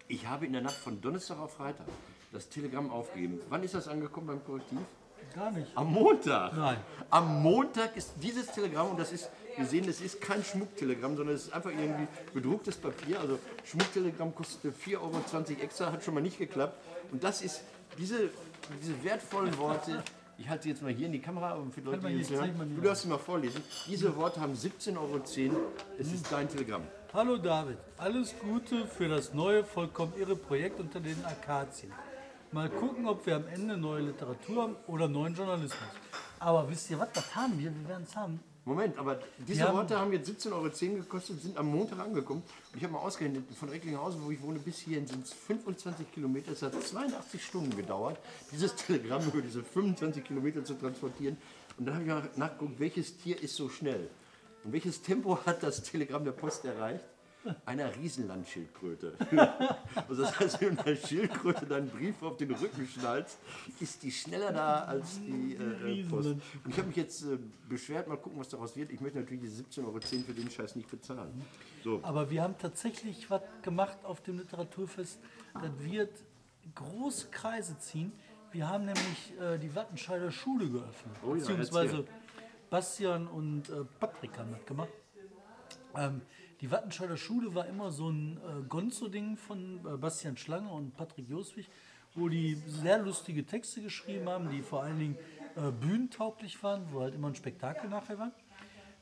[0.06, 1.86] Ich habe in der Nacht von Donnerstag auf Freitag
[2.32, 3.40] das Telegramm aufgegeben.
[3.48, 4.78] Wann ist das angekommen beim Korrektiv?
[5.34, 5.70] Gar nicht.
[5.74, 6.56] Am Montag.
[6.56, 6.78] Nein.
[7.10, 11.34] Am Montag ist dieses Telegramm, und das ist, wir sehen, es ist kein Schmucktelegramm, sondern
[11.34, 13.20] es ist einfach irgendwie bedrucktes Papier.
[13.20, 16.78] Also Schmucktelegramm kostete 4,20 Euro extra, hat schon mal nicht geklappt.
[17.12, 17.62] Und das ist,
[17.98, 18.30] diese,
[18.82, 20.02] diese wertvollen Worte,
[20.38, 22.30] ich halte sie jetzt mal hier in die Kamera, um für die Leute, die das
[22.30, 23.62] hören, du darfst sie mal vorlesen.
[23.86, 25.20] Diese Worte haben 17,10 Euro,
[25.98, 26.82] es ist dein Telegramm.
[27.12, 31.90] Hallo David, alles Gute für das neue, vollkommen irre Projekt unter den Akazien.
[32.52, 35.80] Mal gucken, ob wir am Ende neue Literatur haben oder neuen Journalismus.
[36.38, 38.40] Aber wisst ihr was, das haben wir, wir werden es haben.
[38.66, 42.42] Moment, aber diese haben- Worte haben jetzt 17,10 Euro gekostet, sind am Montag angekommen.
[42.72, 46.10] Und ich habe mal ausgerechnet, von Recklinghausen, wo ich wohne, bis hierhin sind es 25
[46.12, 46.50] Kilometer.
[46.50, 48.18] Es hat 82 Stunden gedauert,
[48.50, 51.36] dieses Telegramm über diese 25 Kilometer zu transportieren.
[51.78, 54.10] Und dann habe ich mal nachgeguckt, welches Tier ist so schnell?
[54.64, 57.04] Und welches Tempo hat das Telegramm der Post erreicht?
[57.64, 59.14] Einer Riesenlandschildkröte.
[60.08, 63.38] also das heißt, wenn du einer Schildkröte deinen Brief auf den Rücken schnallst,
[63.80, 66.28] ist die schneller da als die äh, äh, Post.
[66.28, 67.38] Und ich habe mich jetzt äh,
[67.68, 68.90] beschwert, mal gucken, was daraus wird.
[68.90, 71.42] Ich möchte natürlich die 17,10 Euro für den Scheiß nicht bezahlen.
[71.82, 75.18] So, Aber wir haben tatsächlich was gemacht auf dem Literaturfest.
[75.54, 76.10] Das wird
[76.74, 78.12] große Kreise ziehen.
[78.52, 81.16] Wir haben nämlich äh, die Wattenscheider Schule geöffnet.
[81.22, 82.14] Oh ja, beziehungsweise erzähl.
[82.70, 84.88] Bastian und äh, Patrick haben das gemacht.
[85.96, 86.22] Ähm,
[86.60, 91.28] die Wattenscheider Schule war immer so ein äh, Gonzo-Ding von äh, Bastian Schlange und Patrick
[91.28, 91.68] Joswig,
[92.14, 95.18] wo die sehr lustige Texte geschrieben haben, die vor allen Dingen
[95.56, 98.32] äh, bühnentauglich waren, wo halt immer ein Spektakel nachher war.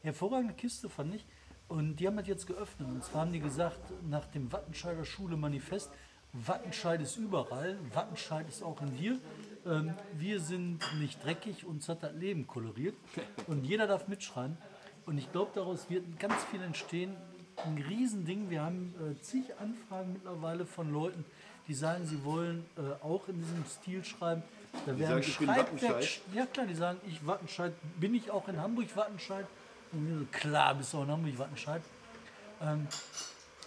[0.03, 1.25] Hervorragende Kiste fand ich.
[1.69, 2.89] Und die haben das jetzt geöffnet.
[2.89, 5.91] Und zwar haben die gesagt, nach dem Wattenscheider Schule Manifest,
[6.33, 9.21] Wattenscheid ist überall, Wattenscheid ist auch in dir.
[9.65, 12.97] Ähm, wir sind nicht dreckig, uns hat das Leben koloriert.
[13.47, 14.59] Und jeder darf mitschreien.
[15.07, 17.15] Und ich glaube, daraus wird ganz viel entstehen.
[17.57, 18.51] Ein Riesending.
[18.51, 21.25] Wir haben äh, zig Anfragen mittlerweile von Leuten,
[21.69, 24.43] die sagen, sie wollen äh, auch in diesem Stil schreiben.
[24.87, 28.61] Da werden ich bin Schreibwerk- ja klar, die sagen, ich Wattenscheid, bin ich auch in
[28.61, 29.47] Hamburg Wattenscheid?
[29.93, 31.83] Und wir so, klar, bist du auch in Hamburg Wattenscheid.
[32.61, 32.89] Ähm,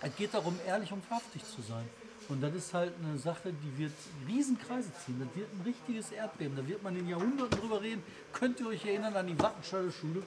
[0.01, 1.85] es geht darum, ehrlich und wahrhaftig zu sein.
[2.29, 3.93] Und das ist halt eine Sache, die wird
[4.27, 5.17] Riesenkreise ziehen.
[5.17, 6.57] Das wird ein richtiges Erdbeben.
[6.57, 8.03] Da wird man in Jahrhunderten drüber reden.
[8.33, 10.23] Könnt ihr euch erinnern an die Wattenscheider Schule?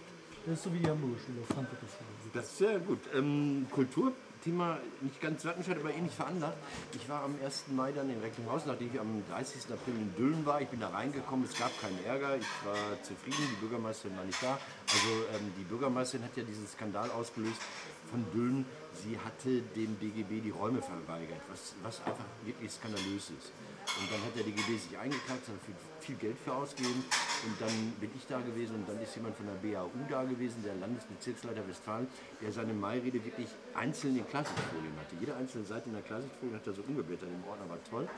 [0.46, 2.32] Das ist so wie die Hamburger Schule, Frankfurter Schule.
[2.32, 2.98] das ist sehr gut.
[3.14, 6.56] Ähm, Kulturthema, nicht ganz Wattenscheid, aber ähnlich veranlagt.
[6.94, 7.64] Ich war am 1.
[7.76, 9.70] Mai dann in Recklinghausen, nachdem ich am 30.
[9.70, 10.62] April in Düllen war.
[10.62, 14.42] Ich bin da reingekommen, es gab keinen Ärger, ich war zufrieden, die Bürgermeisterin war nicht
[14.42, 14.58] da.
[14.88, 17.60] Also ähm, die Bürgermeisterin hat ja diesen Skandal ausgelöst
[18.10, 18.64] von Düllen.
[18.94, 23.52] Sie hatte dem DGB die Räume verweigert, was, was einfach wirklich skandalös ist.
[24.00, 27.04] Und dann hat der DGB sich eingekauft, hat viel, viel Geld für ausgegeben.
[27.46, 30.62] Und dann bin ich da gewesen und dann ist jemand von der BAU da gewesen,
[30.64, 32.06] der Landesbezirksleiter Westfalen,
[32.42, 35.16] der seine Mairede wirklich einzeln in Klarsichtfolien hatte.
[35.18, 38.08] Jede einzelne Seite in der Klarsichtfolie hat er so umgeblättert im Ordner, war toll.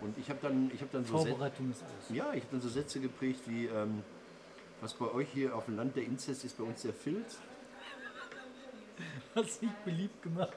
[0.00, 2.16] Und ich habe dann, ich dann so Sätze, Vorbereitung ist alles.
[2.16, 4.02] ja, ich habe dann so Sätze geprägt wie, ähm,
[4.80, 7.38] was bei euch hier auf dem Land der Inzest ist, bei uns der Filz.
[9.34, 10.56] Hat sich beliebt gemacht.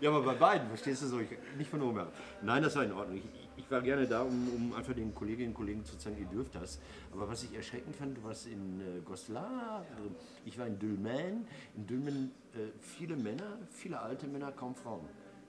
[0.00, 1.20] Ja, aber bei beiden, verstehst du so?
[1.20, 2.12] Ich, nicht von oben herab.
[2.42, 3.18] Nein, das war in Ordnung.
[3.18, 6.26] Ich, ich war gerne da, um, um einfach den Kolleginnen und Kollegen zu zeigen, ihr
[6.26, 6.80] dürft das.
[7.12, 11.46] Aber was ich erschreckend fand, warst in äh, Goslar, äh, ich war in Dülmen.
[11.76, 15.06] In Dülmen äh, viele Männer, viele alte Männer, kaum Frauen.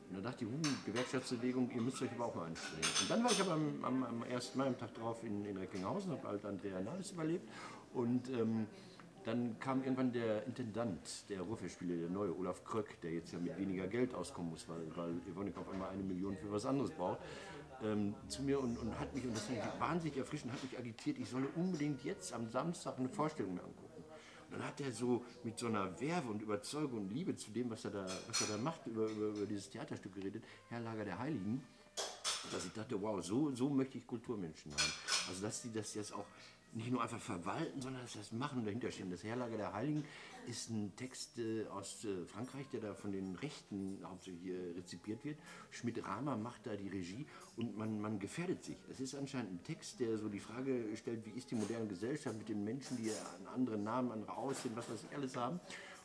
[0.09, 2.83] Und da dachte ich, huh, Gewerkschaftsbewegung, ihr müsst euch aber auch mal anstrengen.
[3.01, 4.55] Und dann war ich aber am, am, am 1.
[4.55, 7.47] Mai, am Tag drauf, in, in Recklinghausen, habe halt Andrea Nahles überlebt.
[7.93, 8.67] Und ähm,
[9.23, 13.57] dann kam irgendwann der Intendant der Ruhrfestspiele, der neue Olaf Kröck, der jetzt ja mit
[13.57, 17.19] weniger Geld auskommen muss, weil, weil Evonik auf einmal eine Million für was anderes braucht,
[17.83, 20.77] ähm, zu mir und, und hat mich, und das fand ich wahnsinnig erfrischend, hat mich
[20.77, 24.03] agitiert, ich solle unbedingt jetzt am Samstag eine Vorstellung mir angucken.
[24.51, 27.69] Und dann hat er so mit so einer Werbe und Überzeugung und Liebe zu dem,
[27.69, 31.05] was er da, was er da macht, über, über, über dieses Theaterstück geredet, Herr Lager
[31.05, 31.63] der Heiligen,
[32.51, 34.91] dass ich dachte, wow, so, so möchte ich Kulturmenschen haben.
[35.29, 36.25] Also dass die das jetzt auch
[36.73, 39.11] nicht nur einfach verwalten, sondern das machen und dahinter stehen.
[39.11, 40.05] Das Herlager der Heiligen
[40.47, 45.23] ist ein Text äh, aus äh, Frankreich, der da von den Rechten hauptsächlich äh, rezipiert
[45.23, 45.37] wird.
[45.69, 47.25] Schmidt-Rahmer macht da die Regie
[47.57, 48.77] und man, man gefährdet sich.
[48.87, 52.37] Das ist anscheinend ein Text, der so die Frage stellt, wie ist die moderne Gesellschaft
[52.37, 55.59] mit den Menschen, die einen anderen Namen, andere Aussehen, was weiß ich alles haben.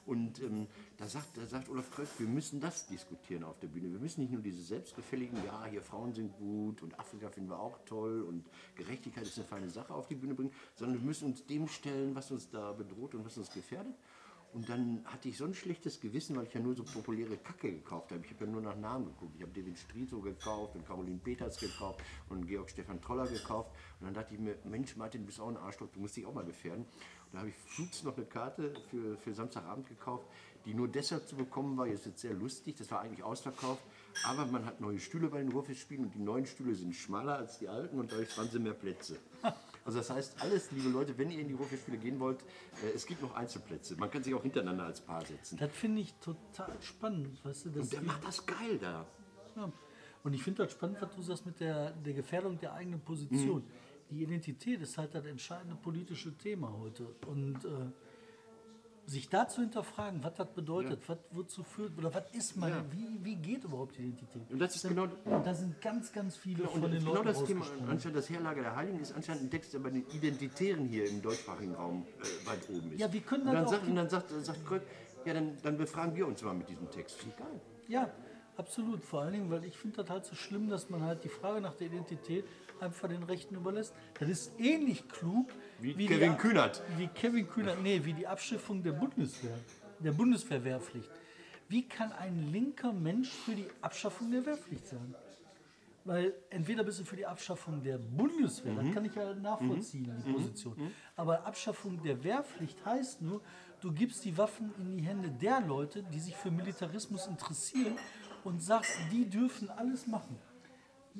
[0.06, 3.90] Und ähm, da, sagt, da sagt Olaf Kröck, wir müssen das diskutieren auf der Bühne.
[3.90, 7.58] Wir müssen nicht nur diese selbstgefälligen, ja, hier Frauen sind gut und Afrika finden wir
[7.58, 8.44] auch toll und
[8.76, 12.14] Gerechtigkeit ist eine feine Sache auf die Bühne bringen, sondern wir müssen uns dem stellen,
[12.14, 13.94] was uns da bedroht und was uns gefährdet.
[14.56, 17.70] Und dann hatte ich so ein schlechtes Gewissen, weil ich ja nur so populäre Kacke
[17.70, 18.24] gekauft habe.
[18.24, 19.34] Ich habe ja nur nach Namen geguckt.
[19.36, 23.70] Ich habe David Striso gekauft und Caroline Peters gekauft und Georg Stefan Troller gekauft.
[24.00, 26.24] Und dann dachte ich mir, Mensch Martin, du bist auch ein Arschloch, du musst dich
[26.24, 26.84] auch mal gefährden.
[26.86, 30.26] Und da habe ich flugs noch eine Karte für, für Samstagabend gekauft,
[30.64, 31.86] die nur deshalb zu bekommen war.
[31.86, 33.82] Jetzt ist sehr lustig, das war eigentlich ausverkauft.
[34.24, 37.58] Aber man hat neue Stühle bei den Ruhrfestspielen und die neuen Stühle sind schmaler als
[37.58, 39.18] die alten und dadurch waren sie mehr Plätze.
[39.86, 42.42] Also das heißt, alles, liebe Leute, wenn ihr in die Ruhrfestspiele gehen wollt,
[42.82, 43.96] äh, es gibt noch Einzelplätze.
[43.96, 45.56] Man kann sich auch hintereinander als Paar setzen.
[45.58, 47.42] Das finde ich total spannend.
[47.44, 49.06] Weißt du, dass Und der die- macht das geil da.
[49.54, 49.72] Ja.
[50.24, 53.62] Und ich finde das spannend, was du sagst mit der, der Gefährdung der eigenen Position.
[54.10, 57.06] Die Identität ist halt das entscheidende politische Thema heute.
[57.26, 57.68] Und äh,
[59.06, 62.84] sich da zu hinterfragen, was das bedeutet, was wozu führt oder was ist meine, Ja.
[62.90, 64.50] wie, wie geht überhaupt Identität?
[64.50, 67.14] Und das ist Dann- genau- und da sind ganz, ganz viele Und von den genau
[67.14, 70.04] Leuten das Thema, anstatt das Herlager der Heiligen, ist anscheinend ein Text, der bei den
[70.10, 73.00] Identitären hier im deutschsprachigen Raum äh, weit oben ist.
[73.00, 74.82] Ja, wir können und dann auch sagt, die- und dann sagt, sagt Kröck,
[75.24, 77.16] ja, dann, dann befragen wir uns mal mit diesem Text.
[77.16, 77.60] Finde ich geil.
[77.88, 78.10] Ja,
[78.56, 79.04] absolut.
[79.04, 81.60] Vor allen Dingen, weil ich finde das halt so schlimm, dass man halt die Frage
[81.60, 82.44] nach der Identität
[82.80, 83.94] einfach den Rechten überlässt.
[84.18, 85.48] Das ist ähnlich klug
[85.80, 86.82] Wie die Kevin Ab- Kühnert.
[86.96, 89.56] Wie Kevin Kühnert, nee, wie die Abschiffung der Bundeswehr,
[90.00, 91.10] der Bundeswehrwehrpflicht.
[91.68, 95.14] Wie kann ein linker Mensch für die Abschaffung der Wehrpflicht sein?
[96.04, 98.76] Weil entweder bist du für die Abschaffung der Bundeswehr, Mhm.
[98.86, 100.92] das kann ich ja nachvollziehen, die Position.
[101.16, 103.40] Aber Abschaffung der Wehrpflicht heißt nur,
[103.80, 107.96] du gibst die Waffen in die Hände der Leute, die sich für Militarismus interessieren
[108.44, 110.38] und sagst, die dürfen alles machen.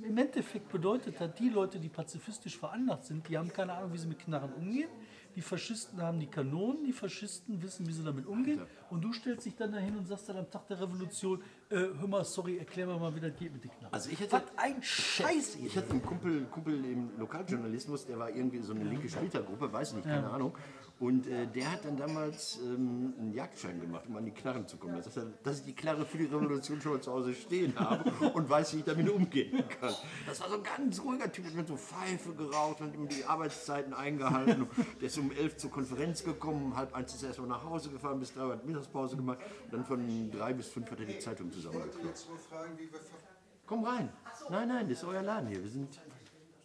[0.03, 3.99] Im Endeffekt bedeutet das, die Leute, die pazifistisch veranlagt sind, die haben keine Ahnung, wie
[3.99, 4.89] sie mit Knarren umgehen.
[5.35, 8.63] Die Faschisten haben die Kanonen, die Faschisten wissen, wie sie damit umgehen.
[8.89, 12.09] Und du stellst dich dann dahin und sagst dann am Tag der Revolution, äh, hör
[12.09, 13.93] mal, sorry, erklär mir mal, wie das geht mit den Knarren.
[13.93, 18.31] Also ich hätte- Was ein Scheiß, Ich hatte einen Kumpel, Kumpel im Lokaljournalismus, der war
[18.31, 20.57] irgendwie so eine linke Splittergruppe, weiß nicht, keine Ahnung.
[20.99, 24.79] Und äh, der hat dann damals ähm, einen Jagdschein gemacht, um an die Knarren zu
[24.79, 24.97] kommen.
[24.97, 28.11] Das heißt, dass ich die Knarre für die Revolution schon mal zu Hause stehen habe
[28.31, 29.93] und weiß, wie ich damit umgehen kann.
[30.27, 33.25] Das war so ein ganz ruhiger Typ, der hat so Pfeife geraucht und immer die
[33.25, 34.67] Arbeitszeiten eingehalten.
[35.01, 37.91] Der ist um elf zur Konferenz gekommen, um halb eins ist er erstmal nach Hause
[37.91, 39.41] gefahren, bis drei Uhr hat Mittagspause gemacht.
[39.65, 42.07] Und dann von drei bis fünf hat er die Zeitung zusammengeklappt.
[42.07, 43.19] jetzt nur fragen, wie wir ver
[43.67, 44.09] Komm rein.
[44.49, 45.63] Nein, nein, das ist euer Laden hier.
[45.63, 46.01] Wir sind.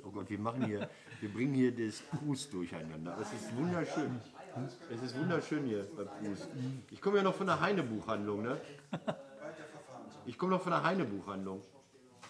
[0.04, 0.88] Oh Gott, wir machen hier,
[1.21, 3.15] wir bringen hier das Prust durcheinander.
[3.17, 4.19] Das ist wunderschön.
[4.93, 6.49] Es ist wunderschön hier bei Prust.
[6.89, 8.60] Ich komme ja noch von der Heine-Buchhandlung, ne?
[10.25, 11.62] Ich komme noch von der Heine-Buchhandlung.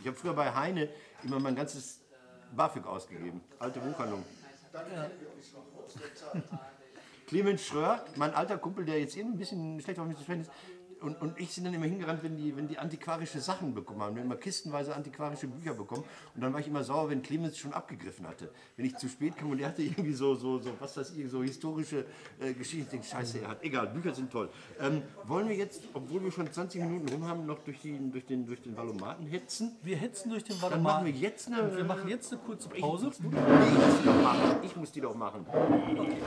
[0.02, 0.90] Ich habe früher bei Heine
[1.24, 2.02] immer mein ganzes
[2.56, 3.42] BAföG ausgegeben.
[3.60, 4.26] Alte Buchhandlung.
[7.28, 10.42] Clemens Schröer, mein alter Kumpel, der jetzt eben ein bisschen schlecht auf mich zu sprechen
[10.42, 10.52] ist,
[11.02, 14.16] und, und ich sind dann immer hingerannt, wenn die, wenn die antiquarische Sachen bekommen haben.
[14.16, 16.04] Wir haben immer kistenweise antiquarische Bücher bekommen.
[16.36, 18.52] Und dann war ich immer sauer, wenn Clemens schon abgegriffen hatte.
[18.78, 21.30] Wenn ich zu spät kam und er hatte irgendwie so, so, so was das ich,
[21.30, 22.06] so historische
[22.40, 22.84] äh, Geschichten.
[22.84, 23.64] Ich denke, scheiße, er hat.
[23.64, 24.50] Egal, Bücher sind toll.
[24.80, 28.26] Ähm, wollen wir jetzt, obwohl wir schon 20 Minuten rum haben, noch durch, die, durch
[28.26, 29.76] den, durch den Valomaten hetzen?
[29.82, 30.94] Wir hetzen durch den Dann Waldemar.
[30.94, 31.76] machen wir jetzt eine.
[31.76, 33.12] Wir machen jetzt eine kurze Pause.
[33.22, 34.56] Nee, ich muss die doch machen.
[34.62, 35.46] Ich muss die doch machen.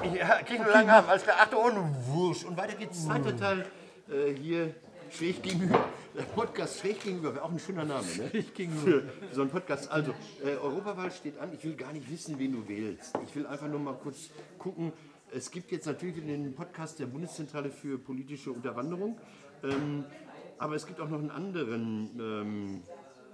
[0.02, 1.04] Ich ja, krieg einen langen Arm.
[1.08, 1.36] Alles klar.
[1.40, 2.44] Achtung und wurscht.
[2.44, 3.04] Und weiter geht's.
[3.04, 3.66] Zweiter Teil
[4.08, 4.74] äh, hier
[5.10, 5.88] schräg gegenüber.
[6.16, 8.28] Der Podcast schräg gegenüber wäre auch ein schöner Name, ne?
[8.30, 9.02] Schräg gegenüber.
[9.28, 9.90] Für so einen Podcast.
[9.90, 10.12] Also,
[10.44, 11.52] äh, Europawahl steht an.
[11.52, 13.18] Ich will gar nicht wissen, wen du wählst.
[13.26, 14.92] Ich will einfach nur mal kurz gucken.
[15.32, 19.18] Es gibt jetzt natürlich den Podcast der Bundeszentrale für politische Unterwanderung.
[19.64, 20.04] Ähm,
[20.58, 22.10] aber es gibt auch noch einen anderen.
[22.20, 22.82] Ähm,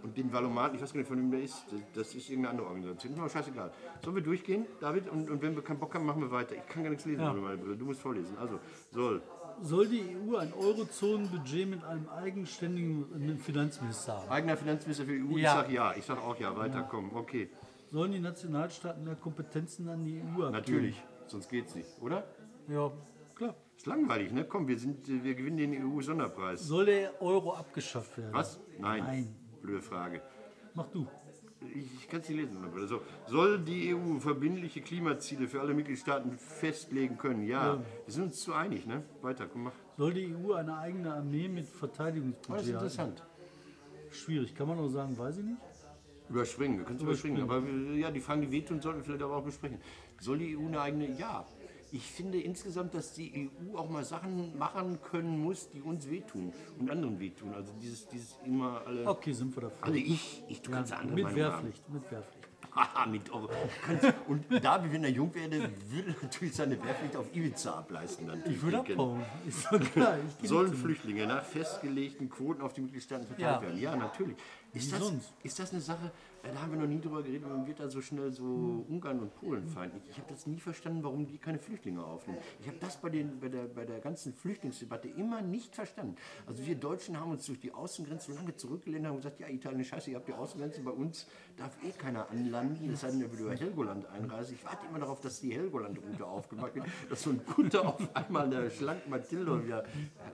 [0.03, 1.67] und den Valomat, ich weiß gar nicht, von wem der ist.
[1.95, 3.13] Das ist irgendeine andere Organisation.
[3.13, 3.71] Ist mir scheißegal.
[4.03, 5.11] Sollen wir durchgehen, David?
[5.11, 6.55] Und, und wenn wir keinen Bock haben, machen wir weiter.
[6.55, 7.77] Ich kann gar nichts lesen ohne meine Brille.
[7.77, 8.37] Du musst vorlesen.
[8.39, 8.59] Also,
[8.93, 9.21] soll.
[9.63, 14.29] Soll die EU ein Eurozonenbudget mit einem eigenständigen Finanzminister haben?
[14.31, 15.37] Eigener Finanzminister für die EU.
[15.37, 15.55] Ich Ja.
[15.55, 15.95] sag ja.
[15.97, 16.57] Ich sag auch ja.
[16.57, 17.15] Weiter, komm.
[17.15, 17.51] Okay.
[17.91, 20.51] Sollen die Nationalstaaten mehr Kompetenzen an die EU abgeben?
[20.53, 21.03] Natürlich.
[21.27, 22.25] Sonst geht's nicht, oder?
[22.69, 22.91] Ja,
[23.35, 23.55] klar.
[23.77, 24.45] Ist langweilig, ne?
[24.45, 26.61] Komm, wir, sind, äh, wir gewinnen den EU-Sonderpreis.
[26.67, 28.33] Soll der Euro abgeschafft werden?
[28.33, 28.61] Was?
[28.79, 29.03] Nein.
[29.05, 29.37] Nein.
[29.61, 30.23] Blöde Frage.
[30.75, 31.07] Mach du.
[31.63, 32.57] Ich, kann es nicht lesen.
[32.65, 37.43] aber So, soll die EU verbindliche Klimaziele für alle Mitgliedstaaten festlegen können?
[37.47, 37.79] Ja.
[38.07, 39.03] Wir sind uns zu einig, ne?
[39.21, 39.73] Weiter, komm, mach.
[39.99, 42.75] Soll die EU eine eigene Armee mit Oh, das Verteidigungsbudget ist haben?
[43.11, 43.27] interessant.
[44.11, 44.55] Schwierig.
[44.55, 45.59] Kann man auch sagen, weiß ich nicht.
[46.31, 47.43] Überspringen, wir können es überspringen.
[47.43, 49.79] Aber äh, ja, die Fragen, die wehtun, sollten wir vielleicht aber auch besprechen.
[50.21, 51.11] Soll die EU eine eigene?
[51.19, 51.45] Ja.
[51.93, 56.53] Ich finde insgesamt, dass die EU auch mal Sachen machen können muss, die uns wehtun
[56.79, 57.53] und anderen wehtun.
[57.55, 59.07] Also dieses, dieses immer alle.
[59.07, 59.85] Okay, sind wir dafür.
[59.85, 61.65] Alle ich, ich, du kannst eine andere mit Meinung haben.
[61.65, 62.40] Wehrpflicht, mit Wehrpflicht.
[62.75, 63.49] Haha, mit Euro.
[64.29, 68.27] Und David, wenn er jung werde, würde natürlich seine Wehrpflicht auf Ibiza ableisten.
[68.29, 68.85] Dann Ich würde.
[69.47, 70.17] Ist doch klar.
[70.41, 73.63] Geh Sollen Flüchtlinge nach festgelegten Quoten auf die Mitgliedstaaten verteilt Ja.
[73.63, 73.81] werden?
[73.81, 74.37] Ja, natürlich.
[74.73, 76.13] Ist Wie das, ist das eine Sache,
[76.45, 79.19] äh, da haben wir noch nie drüber geredet, man wird da so schnell so Ungarn
[79.19, 80.05] und Polen feindlich.
[80.09, 82.39] Ich habe das nie verstanden, warum die keine Flüchtlinge aufnehmen.
[82.61, 86.15] Ich habe das bei, den, bei, der, bei der ganzen Flüchtlingsdebatte immer nicht verstanden.
[86.47, 89.85] Also wir Deutschen haben uns durch die Außengrenzen lange zurückgelehnt und haben gesagt, ja, Italien,
[89.85, 92.51] scheiße, ihr habt die Außengrenze, bei uns darf eh keiner anlanden,
[92.95, 94.55] sei denn, er will über Helgoland einreisen.
[94.55, 98.49] Ich warte immer darauf, dass die Helgoland-Route aufgemacht wird, dass so ein Kutter auf einmal
[98.49, 99.85] der schlanken Mathilde wieder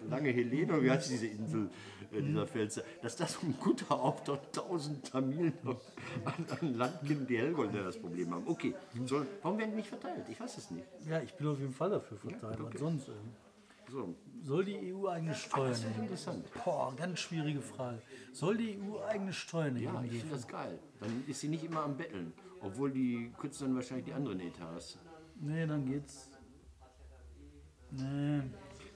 [0.08, 1.70] lange Helene, wie heißt diese Insel,
[2.12, 5.54] äh, dieser Fels, dass das so ein Kutter auftaucht, tausend Tamilen
[6.24, 8.46] an, an Land gehen, die Helgoländer das Problem haben.
[8.46, 8.74] Okay,
[9.06, 10.26] soll, warum werden die nicht verteilt?
[10.28, 10.86] Ich weiß es nicht.
[11.08, 12.60] Ja, ich bin auf jeden Fall dafür verteilt.
[12.60, 12.74] okay.
[12.74, 13.08] Was sonst?
[13.08, 13.14] ähm,
[13.88, 16.44] So, Soll die EU eigene Steuern das ist interessant.
[16.64, 18.01] Boah, ganz schwierige Frage.
[18.33, 20.79] Soll die EU eigene Steuern Ja, ich finde das geil.
[21.01, 22.33] Dann ist sie nicht immer am Betteln.
[22.61, 24.99] Obwohl die kürzen dann wahrscheinlich die anderen Etats.
[25.40, 26.31] Nee, dann geht's.
[27.90, 28.42] Nee.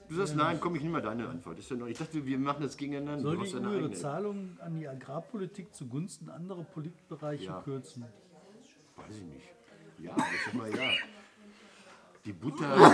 [0.09, 1.57] Du sagst nein, komm, ich nehme mal deine Antwort.
[1.57, 3.21] Ist ja noch, ich dachte, wir machen das gegeneinander.
[3.21, 3.91] Soll die EU deine ihre.
[3.91, 7.61] Zahlungen an die Agrarpolitik zugunsten anderer Politikbereiche Ja.
[7.61, 8.05] kürzen?
[8.97, 9.47] Weiß ich nicht.
[9.99, 10.89] Ja, ich sag mal ja.
[12.25, 12.93] Die Butter,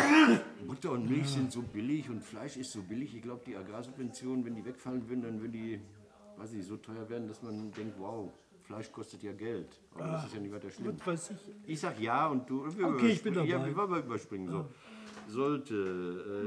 [0.65, 3.13] Butter und Milch sind so billig und Fleisch ist so billig.
[3.15, 5.81] Ich glaube, die Agrarsubventionen, wenn die wegfallen würden, dann würden die,
[6.37, 8.31] weiß ich, so teuer werden, dass man denkt, wow,
[8.63, 9.67] Fleisch kostet ja Geld.
[9.95, 10.97] Aber das ist ja nicht weiter schlimm.
[11.05, 11.37] Weiß ich.
[11.65, 12.65] Ich sag ja und du.
[12.65, 13.69] Okay, ich bin überspringen- Ja, dabei.
[13.69, 14.49] wir wollen mal überspringen.
[14.49, 14.65] So.
[15.27, 15.73] Sollte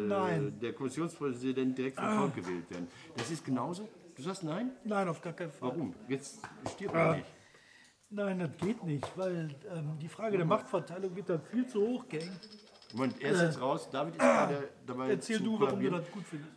[0.08, 2.88] äh, der Kommissionspräsident direkt vom Volk gewählt werden.
[3.16, 3.86] Das ist genauso.
[4.16, 4.72] Du sagst nein?
[4.84, 5.68] Nein, auf gar keinen Fall.
[5.70, 5.94] Warum?
[6.08, 6.40] Jetzt
[6.72, 7.26] stirbt er nicht.
[8.12, 12.08] Nein, das geht nicht, weil ähm, die Frage der Machtverteilung wird dann viel zu hoch
[12.08, 12.40] gehängt.
[12.92, 13.88] Moment, er ist jetzt raus.
[13.90, 15.10] David ist gerade dabei.
[15.10, 15.94] Erzähl zu du, warum du kollabieren.
[15.94, 16.50] das gut findest.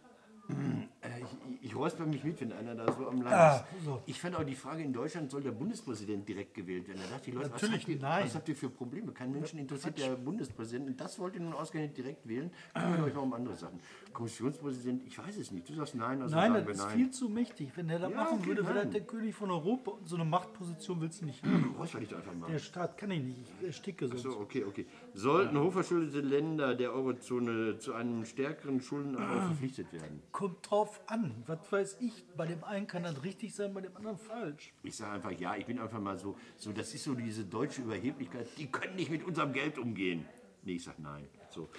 [1.02, 1.22] Äh,
[1.62, 3.86] Ich, ich räusper mich mit, wenn einer da so am Land Ah, ist.
[3.86, 4.02] so.
[4.06, 7.00] Ich fand auch die Frage, in Deutschland soll der Bundespräsident direkt gewählt werden.
[7.10, 8.26] Da dachte ich, Leute, was Natürlich habt, ihr, nein.
[8.26, 9.14] was habt ihr für Probleme?
[9.14, 10.88] Kein Menschen interessiert der Bundespräsident.
[10.90, 12.52] Und das wollt ihr nun ausgerechnet direkt wählen?
[12.74, 13.80] Kümmert euch mal um andere Sachen.
[14.12, 15.68] Kommissionspräsident, ich weiß es nicht.
[15.70, 16.98] Du sagst nein, also Nein, sagen das wir ist nein.
[16.98, 17.70] viel zu mächtig.
[17.76, 18.84] Wenn der das Ja, machen okay, würde, wäre nein.
[18.86, 19.92] das der König von Europa.
[19.92, 21.74] Und so eine Machtposition willst du nicht haben.
[21.80, 22.52] Räusper dich doch einfach mal.
[22.52, 23.40] Der Staat kann ich nicht.
[23.62, 24.22] Ich ersticke sonst.
[24.24, 24.86] So, okay, okay.
[25.16, 29.48] Sollten hochverschuldete Länder der Eurozone zu einem stärkeren Schuldenabbau Ah.
[29.48, 30.24] verpflichtet werden?
[30.32, 31.44] Kommt drauf an.
[31.46, 32.26] Was weiß ich.
[32.36, 34.74] Bei dem einen kann das richtig sein, bei dem anderen falsch.
[34.82, 37.84] Ich sage einfach ja, ich bin einfach mal so, so, das ist so diese deutsche
[37.84, 40.26] Überheblichkeit, die können nicht mit unserem Geld umgehen.
[40.64, 41.28] Nee, ich sage nein.
[41.52, 41.70] So.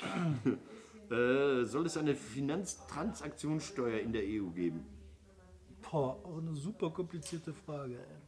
[1.14, 4.87] äh, soll es eine Finanztransaktionssteuer in der EU geben?
[5.83, 7.94] Boah, auch eine super komplizierte Frage.
[7.99, 8.23] Ey.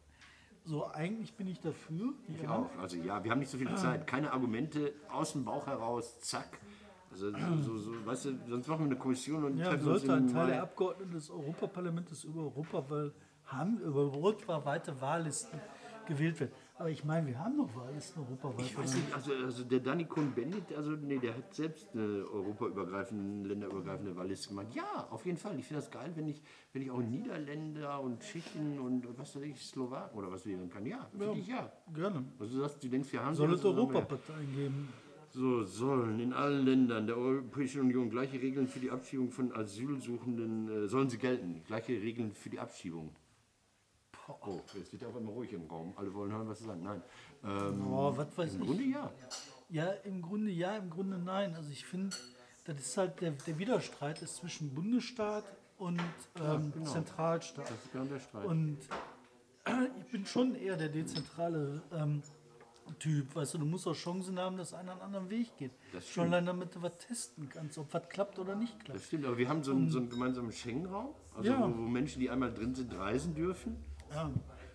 [0.66, 2.12] So, eigentlich bin ich dafür.
[2.28, 2.68] Ich auch.
[2.80, 4.06] Also ja, wir haben nicht so viel Zeit.
[4.06, 6.58] Keine Argumente aus dem Bauch heraus, zack.
[7.12, 7.30] Also
[7.62, 10.28] so, so, weißt du, sonst machen wir eine Kommission und Ja, treffen uns sollte ein
[10.28, 10.62] Teil der.
[10.62, 15.58] Abgeordneten des Europaparlaments über Europawahl haben, über europaweite Wahllisten
[16.06, 16.52] gewählt werden.
[16.78, 18.66] Aber ich meine, wir haben noch Wahllisten europaweit.
[18.66, 23.48] Ich weiß nicht, also, also der Danny Cohn-Bendit, also nee, der hat selbst eine europaübergreifende,
[23.48, 24.66] länderübergreifende Wahlliste gemacht.
[24.74, 25.58] Ja, auf jeden Fall.
[25.58, 26.42] Ich finde das geil, wenn ich,
[26.74, 30.84] wenn ich auch Niederländer und Tschechen und was weiß ich, Slowaken oder was wählen kann.
[30.84, 31.72] Ja, finde ich ja.
[31.94, 32.24] Gerne.
[32.38, 33.64] Also du sagst, du denkst, wir haben Soll es.
[33.64, 34.88] Europaparteien geben?
[35.30, 40.68] So sollen in allen Ländern der Europäischen Union gleiche Regeln für die Abschiebung von Asylsuchenden,
[40.68, 43.10] äh, sollen sie gelten, gleiche Regeln für die Abschiebung.
[44.28, 45.92] Oh, jetzt wird auf einmal ruhig im Raum.
[45.96, 46.82] Alle wollen hören, was sie sagen.
[46.82, 47.02] Nein.
[47.44, 48.66] Ähm, Oh, was weiß Im ich.
[48.66, 49.10] Grunde ja.
[49.68, 51.54] Ja, im Grunde ja, im Grunde nein.
[51.54, 52.14] Also ich finde,
[52.64, 55.44] das ist halt der, der Widerstreit ist zwischen Bundesstaat
[55.78, 56.00] und
[56.40, 56.86] ähm, genau.
[56.90, 57.64] Zentralstaat.
[57.70, 58.46] Das ist genau der Streit.
[58.46, 58.78] Und
[60.00, 62.22] ich bin schon eher der dezentrale ähm,
[63.00, 63.34] Typ.
[63.34, 65.72] Weißt du, du musst auch Chancen haben, dass einer einen anderen Weg geht.
[65.92, 69.00] Das schon allein damit du was testen kannst, ob was klappt oder nicht klappt.
[69.00, 71.60] Das stimmt, aber wir haben so einen, so einen gemeinsamen Schengen-Raum, also Ja.
[71.60, 73.76] wo, wo Menschen, die einmal drin sind, reisen dürfen.
[74.16, 74.30] Ja.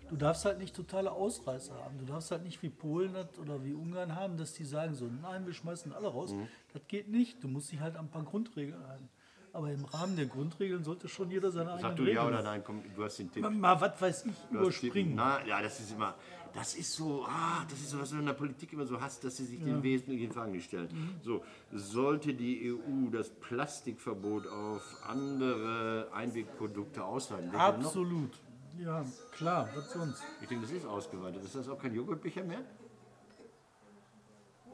[0.08, 1.98] Du darfst halt nicht totale Ausreißer haben.
[1.98, 5.06] Du darfst halt nicht wie Polen hat oder wie Ungarn haben, dass die sagen so,
[5.06, 6.32] nein, wir schmeißen alle raus.
[6.34, 6.48] Mhm.
[6.74, 7.42] Das geht nicht.
[7.42, 9.08] Du musst dich halt an ein paar Grundregeln halten.
[9.54, 12.42] Aber im Rahmen der Grundregeln sollte schon jeder seine Sag eigenen du Regeln ja oder
[12.42, 13.48] nein, komm, du hast den Tipp.
[13.50, 15.14] Mal, was weiß ich, Du überspringen.
[15.14, 16.14] Na, ja, das ist immer,
[16.54, 19.24] das ist so, ah, das ist so, was du in der Politik immer so hast,
[19.24, 20.88] dass sie sich den wesentlichen Fragen nicht stellen.
[20.92, 21.20] Mhm.
[21.22, 27.54] So, sollte die EU das Plastikverbot auf andere Einwegprodukte ausweiten?
[27.54, 28.30] Absolut.
[28.78, 30.22] Ja, klar, was sonst?
[30.40, 31.44] Ich denke, das ist ausgeweitet.
[31.44, 32.64] Ist das auch kein Joghurtbecher mehr?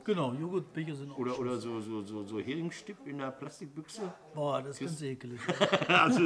[0.08, 1.18] Genau, Joghurtbecher sind auch.
[1.18, 4.10] Oder, oder so, so, so, so Heringsstipp in der Plastikbüchse?
[4.34, 5.38] Boah, das ist ganz ekelig.
[5.88, 6.20] Also,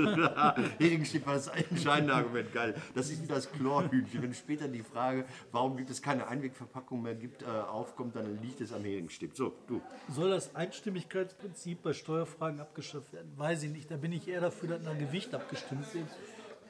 [0.79, 2.81] Heringsstipp war das entscheidende Argument, geil.
[2.95, 4.23] Das ist wie das Chlorhühnchen.
[4.23, 8.61] Wenn später die Frage, warum gibt es keine Einwegverpackung mehr gibt, äh, aufkommt, dann liegt
[8.61, 9.35] es am Heringsstipp.
[9.35, 9.83] So, du.
[10.09, 13.33] Soll das Einstimmigkeitsprinzip bei Steuerfragen abgeschafft werden?
[13.37, 13.91] Weiß ich nicht.
[13.91, 16.07] Da bin ich eher dafür, dass nach Gewicht abgestimmt wird.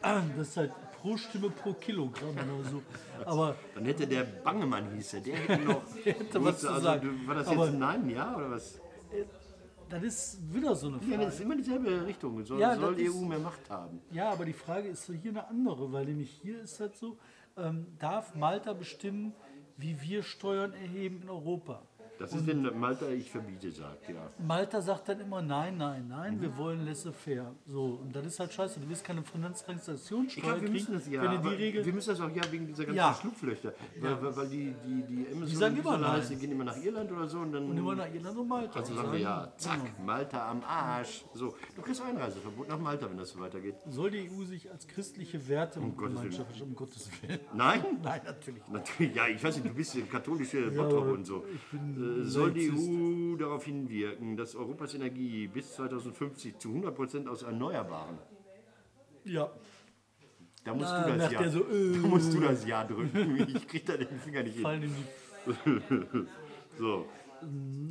[0.02, 2.82] Das ist halt pro Stimme pro Kilogramm oder so.
[3.24, 5.82] Aber Dann hätte der Bangemann hieß er, der hätte noch.
[6.04, 7.20] Hätte was zu also, sagen.
[7.26, 8.80] War das Aber- jetzt ein Nein, ja oder was?
[9.88, 11.24] das ist wieder so eine Ja, Frage.
[11.26, 12.44] das ist immer dieselbe Richtung.
[12.44, 14.00] Soll, Ja, soll die EU mehr Macht haben?
[14.10, 17.18] Ja, aber die Frage ist so hier eine andere, weil nämlich hier ist halt so,
[17.56, 19.34] ähm, darf Malta bestimmen,
[19.76, 21.82] wie wir Steuern erheben in Europa?
[22.22, 24.30] Das ist, wenn Malta ich verbiete sagt, ja.
[24.46, 27.52] Malta sagt dann immer nein, nein, nein, wir wollen laissez-faire.
[27.66, 28.78] So, und das ist halt scheiße.
[28.78, 31.22] Du willst keine Ich Finanztransaktionssteuer glaube, wir kriegen, müssen das ja.
[31.22, 31.84] wenn die Regel...
[31.84, 33.14] wir müssen das auch ja wegen dieser ganzen Ja.
[33.20, 33.72] Schlupflöcher.
[34.00, 36.22] Weil, weil, weil die, die, die Amazon sagen immer nein.
[36.30, 37.70] die gehen immer nach Irland oder so und dann.
[37.70, 38.78] Und immer nach Irland und Malta.
[38.78, 41.24] also sagen wir ja, sagen, zack, Malta am Arsch.
[41.34, 43.74] So, du kriegst Einreiseverbot nach Malta, wenn das so weitergeht.
[43.88, 47.40] Soll die EU sich als christliche Werte und Gottes Gemeinschaft, um Gottes Willen.
[47.54, 47.82] Nein?
[48.02, 48.72] Nein, natürlich nicht.
[48.72, 51.44] Natürlich, ja, ich weiß nicht, du bist ja katholische Bottrop und so.
[51.72, 52.70] Äh, soll die.
[52.70, 58.18] EU darauf hinwirken, dass Europas Energie bis 2050 zu 100% aus Erneuerbaren,
[59.24, 59.50] Ja,
[60.64, 61.92] da musst Na, du das Ja, so, äh.
[62.02, 63.46] da musst du das Ja drücken.
[63.54, 64.94] Ich krieg da den Finger nicht hin.
[65.46, 66.26] die...
[66.78, 67.06] So.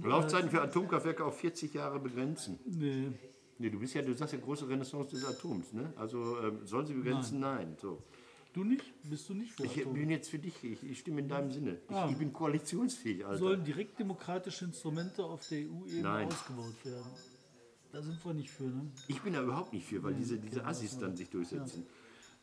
[0.04, 2.58] Laufzeiten für Atomkraftwerke auf 40 Jahre begrenzen.
[2.66, 3.12] Nee.
[3.60, 5.94] Nee, du bist ja, du sagst ja große Renaissance des Atoms, ne?
[5.98, 7.42] Also ähm, sollen sie begrenzen?
[7.42, 7.76] Nein.
[7.80, 8.02] So.
[8.54, 8.84] Du nicht?
[9.10, 9.94] Bist du nicht für Ich Atom?
[9.94, 11.78] bin jetzt für dich, ich, ich stimme in deinem Sinne.
[11.90, 12.10] Ich, Ah.
[12.12, 13.38] ich bin koalitionsfähig, Alter.
[13.40, 17.12] Sollen direktdemokratische Instrumente auf der EU-Ebene ausgebaut werden?
[17.94, 18.90] Da sind wir nicht für, ne?
[19.08, 21.86] Ich bin da überhaupt nicht für, weil diese, diese Assis dann sich durchsetzen.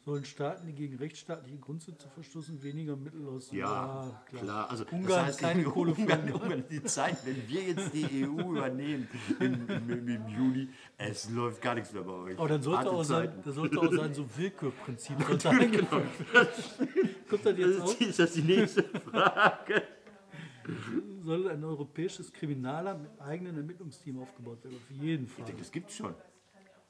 [0.08, 4.70] Sollen Staaten, die gegen rechtsstaatliche Grundsätze verstoßen, weniger Mittel aus Ja, klar.
[4.70, 9.06] Also, Ungarn keine Kohle Ungarn, Ungarn, die Zeit, wenn wir jetzt die EU übernehmen
[9.38, 12.38] im, im, im Juli, es läuft gar nichts mehr bei euch.
[12.38, 16.48] Aber dann sollte auch sein, das sollte auch sein, so Willkürprinzip sollte eingeführt werden.
[17.28, 18.00] Kommt das jetzt Das auch?
[18.00, 19.82] ist das die nächste Frage.
[21.22, 24.78] Soll ein europäisches Kriminalamt mit eigenem Ermittlungsteam aufgebaut werden?
[24.78, 25.44] Auf jeden Fall.
[25.58, 26.14] Das gibt's schon.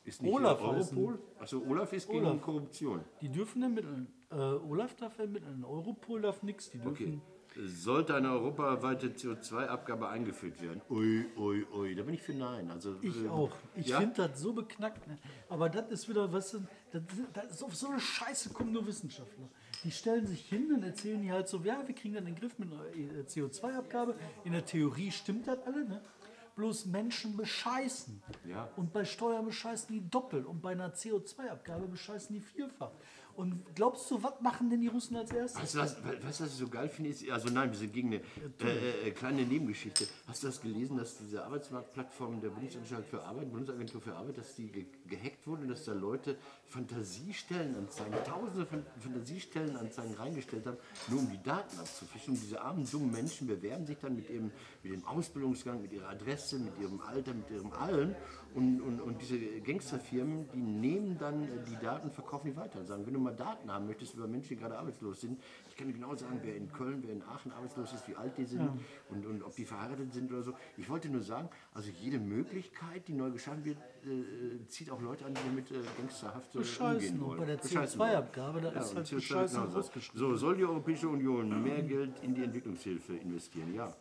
[0.08, 1.18] Ist nicht Olaf Europol?
[1.38, 2.40] Achso, Olaf ist gegen Olaf.
[2.40, 3.00] Korruption.
[3.20, 4.06] Die dürfen ermitteln.
[4.30, 6.70] Äh, Olaf darf ermitteln, Europol darf nichts.
[6.70, 7.20] Die dürfen.
[7.54, 7.66] Okay.
[7.66, 10.80] Sollte eine europaweite CO2-Abgabe eingeführt werden?
[10.90, 11.94] Ui, ui, ui.
[11.94, 12.70] Da bin ich für Nein.
[12.70, 13.50] Also, Ich äh, auch.
[13.74, 14.00] Ich ja?
[14.00, 15.06] finde das so beknackt.
[15.06, 15.18] Ne?
[15.48, 18.86] Aber das ist wieder, was denn, das, das ist auf so eine Scheiße kommen nur
[18.86, 19.48] Wissenschaftler.
[19.84, 22.58] Die stellen sich hin und erzählen die halt so, ja, wir kriegen dann den Griff
[22.58, 24.14] mit einer äh, CO2-Abgabe.
[24.44, 26.00] In der Theorie stimmt das alle, ne?
[26.58, 28.20] Bloß Menschen bescheißen.
[28.44, 28.68] Ja.
[28.74, 30.44] Und bei Steuern bescheißen die doppelt.
[30.44, 32.90] Und bei einer CO2-Abgabe bescheißen die vierfach.
[33.38, 35.62] Und glaubst du, was machen denn die Russen als erstes?
[35.62, 37.11] Weißt du, was, du, was ich so geil finde?
[37.11, 38.20] Ist, also nein, wir sind gegen eine
[38.68, 40.09] äh, äh, kleine Nebengeschichte.
[40.27, 44.57] Hast du das gelesen, dass diese Arbeitsmarktplattform der Bundesanstalt für Arbeit, Bundesagentur für Arbeit, dass
[44.57, 51.31] die ge gehackt wurden, dass da Leute Fantasiestellenanzeigen, tausende von Fantasiestellenanzeigen reingestellt haben, nur um
[51.31, 52.35] die Daten abzufischen.
[52.35, 54.51] Und diese armen, dummen Menschen bewerben sich dann mit ihrem,
[54.83, 58.16] mit dem Ausbildungsgang, mit ihrer Adresse, mit ihrem Alter, mit ihrem Allen.
[58.54, 62.87] Und, und, und diese Gangsterfirmen, die nehmen dann äh, die Daten, verkaufen die weiter und
[62.87, 65.87] sagen, wenn du mal Daten haben möchtest über Menschen, die gerade arbeitslos sind, ich kann
[65.87, 68.68] dir genau sagen, wer in Köln, wer in Aachen arbeitslos ist, wie alt die sind
[69.11, 70.54] und, und ob die verheiratet sind oder so.
[70.76, 75.26] Ich wollte nur sagen, also jede Möglichkeit, die neu geschaffen wird, äh, zieht auch Leute
[75.26, 76.94] an, die mit äh, Gangsterhaft äh, Bescheißen.
[76.94, 77.38] umgehen Und wollen.
[77.40, 78.11] bei der Bescheißen wollen.
[78.11, 79.74] CO2-Abgabe, da ist und halt CO2 Bescheißen genauso.
[79.76, 80.18] großgeschrieben.
[80.18, 83.74] So, soll die Europäische Union mehr Geld in die Entwicklungshilfe investieren?
[83.74, 83.94] Ja.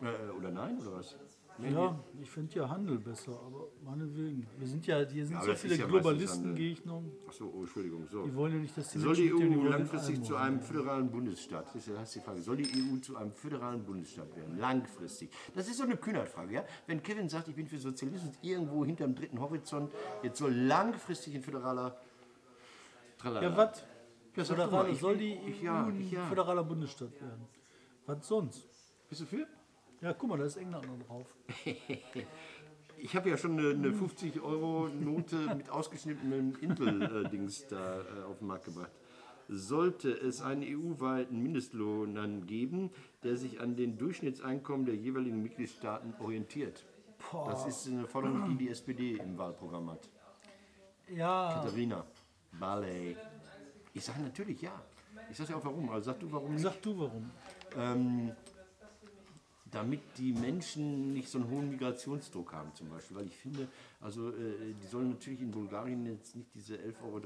[0.00, 1.16] Äh, oder nein, oder was?
[1.58, 4.46] Ja, ich finde ja Handel besser, aber meinetwegen.
[4.58, 6.54] Wir sind ja, hier sind aber so das viele ist ja meistens Globalisten, Handel.
[6.54, 7.02] gehe ich noch.
[7.28, 8.06] Achso, oh, Entschuldigung.
[8.10, 8.24] So.
[8.24, 10.60] Die wollen ja nicht, dass die Soll die Menschen mit dem EU langfristig zu einem
[10.60, 11.66] föderalen Bundesstaat?
[11.66, 12.42] Das ist ja- das ist die Frage.
[12.42, 14.58] Soll die EU zu einem föderalen Bundesstaat werden?
[14.58, 15.30] Langfristig.
[15.54, 16.54] Das ist so eine Kühnerfrage.
[16.54, 16.64] Ja?
[16.86, 21.42] Wenn Kevin sagt, ich bin für Sozialismus irgendwo hinterm dritten Horizont, jetzt soll langfristig ein
[21.42, 21.96] föderaler.
[23.18, 23.42] Tralala.
[23.48, 23.84] Ja, was?
[24.34, 26.24] Ja, sag doch Föderale, mal, ich- soll die ich- EU ja, ein ich- ja.
[26.26, 27.46] föderaler Bundesstaat werden?
[28.06, 28.66] Was sonst?
[29.08, 29.46] Bist du für?
[30.02, 31.34] Ja, guck mal, da ist England noch drauf.
[32.98, 38.66] Ich habe ja schon eine, eine 50-Euro-Note mit ausgeschnittenen Intel-Dings da äh, auf den Markt
[38.66, 38.92] gebracht.
[39.48, 42.90] Sollte es einen EU-weiten Mindestlohn dann geben,
[43.24, 46.86] der sich an den Durchschnittseinkommen der jeweiligen Mitgliedstaaten orientiert?
[47.32, 50.08] Das ist eine Forderung, die die SPD im Wahlprogramm hat.
[51.08, 52.06] Ja, Katharina,
[52.52, 53.16] Barley.
[53.94, 54.80] Ich sage natürlich ja.
[55.28, 55.90] Ich sage ja auch warum.
[55.90, 56.62] Also sag du warum nicht?
[56.62, 57.30] sag du warum.
[57.76, 58.32] Ähm,
[59.72, 63.16] damit die Menschen nicht so einen hohen Migrationsdruck haben zum Beispiel.
[63.16, 63.66] Weil ich finde,
[64.00, 67.20] also äh, die sollen natürlich in Bulgarien jetzt nicht diese 11,43 Euro,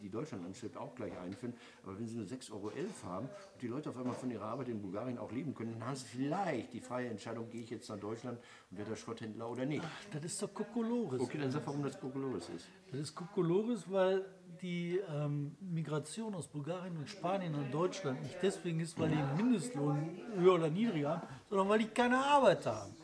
[0.00, 1.52] die Deutschland anstrebt, auch gleich einführen.
[1.82, 2.72] Aber wenn sie nur 6,11 Euro
[3.04, 5.88] haben und die Leute auf einmal von ihrer Arbeit in Bulgarien auch leben können, dann
[5.88, 8.38] haben sie vielleicht die freie Entscheidung, gehe ich jetzt nach Deutschland
[8.70, 9.84] und werde Schrotthändler oder nicht.
[10.12, 11.20] Das ist doch Kokolores.
[11.20, 12.68] Okay, dann sag, warum das Kokolores ist.
[12.92, 14.24] Das ist Kokolores, weil
[14.62, 19.36] die ähm, Migration aus Bulgarien und Spanien nach Deutschland nicht deswegen ist, weil die einen
[19.36, 22.94] Mindestlohn höher oder niedriger haben, sondern weil die keine Arbeit haben.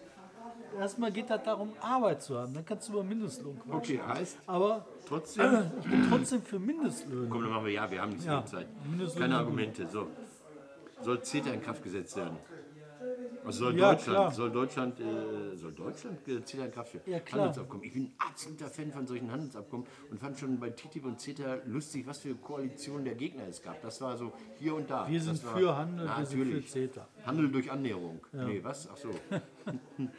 [0.78, 2.52] Erstmal geht das darum, Arbeit zu haben.
[2.52, 3.98] Dann kannst du über Mindestlohn quatschen.
[3.98, 5.70] Okay, heißt Aber trotzdem.
[5.80, 7.28] ich bin trotzdem für Mindestlöhne.
[7.30, 8.66] Komm, dann machen wir ja, wir haben nicht Ja, Zeit.
[8.88, 9.86] Mindestlohn Keine Argumente.
[9.88, 10.08] So.
[11.00, 12.36] Soll CETA in Kraft gesetzt werden?
[13.46, 14.30] Also soll Ja, Deutschland, klar.
[14.32, 16.94] soll Deutschland, äh, soll Deutschland CETA in Kraft?
[17.06, 17.42] Ja, klar.
[17.42, 17.84] Handelsabkommen.
[17.84, 21.58] Ich bin ein absoluter Fan von solchen Handelsabkommen und fand schon bei TTIP und CETA
[21.66, 23.80] lustig, was für Koalitionen der Gegner es gab.
[23.82, 25.08] Das war so hier und da.
[25.08, 26.70] Wir sind war, für Handel, wir sind für natürlich.
[26.72, 27.08] CETA.
[27.24, 28.20] Handel durch Annäherung.
[28.32, 28.88] Nee, was?
[28.92, 29.10] Ach so.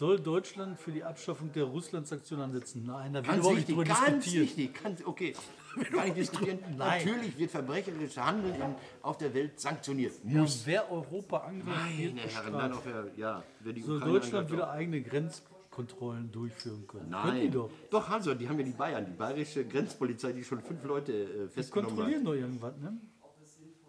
[0.00, 2.84] Soll Deutschland für die Abschaffung der Russland-Sanktionen ansetzen?
[2.86, 4.56] Nein, da wird nicht drüber ganz diskutiert.
[4.56, 4.82] wichtig.
[4.82, 5.34] Ganz, okay,
[5.92, 6.58] kann ich diskutieren?
[6.78, 7.06] Nein.
[7.06, 10.14] Natürlich wird verbrecherisches Handeln in, auf der Welt sanktioniert.
[10.24, 14.34] Ja, wer Europa angreift, Meine Herren, dann auf der, ja, wer die Soll Ukraine Deutschland
[14.36, 17.10] angreift, wieder eigene Grenzkontrollen durchführen können?
[17.10, 17.22] Nein.
[17.26, 17.70] Können die doch.
[17.90, 18.36] Doch, sie.
[18.36, 21.94] Die haben ja die Bayern, die bayerische Grenzpolizei, die schon fünf Leute äh, Die festgenommen
[21.94, 22.26] kontrollieren hat.
[22.26, 22.98] doch irgendwas, ne?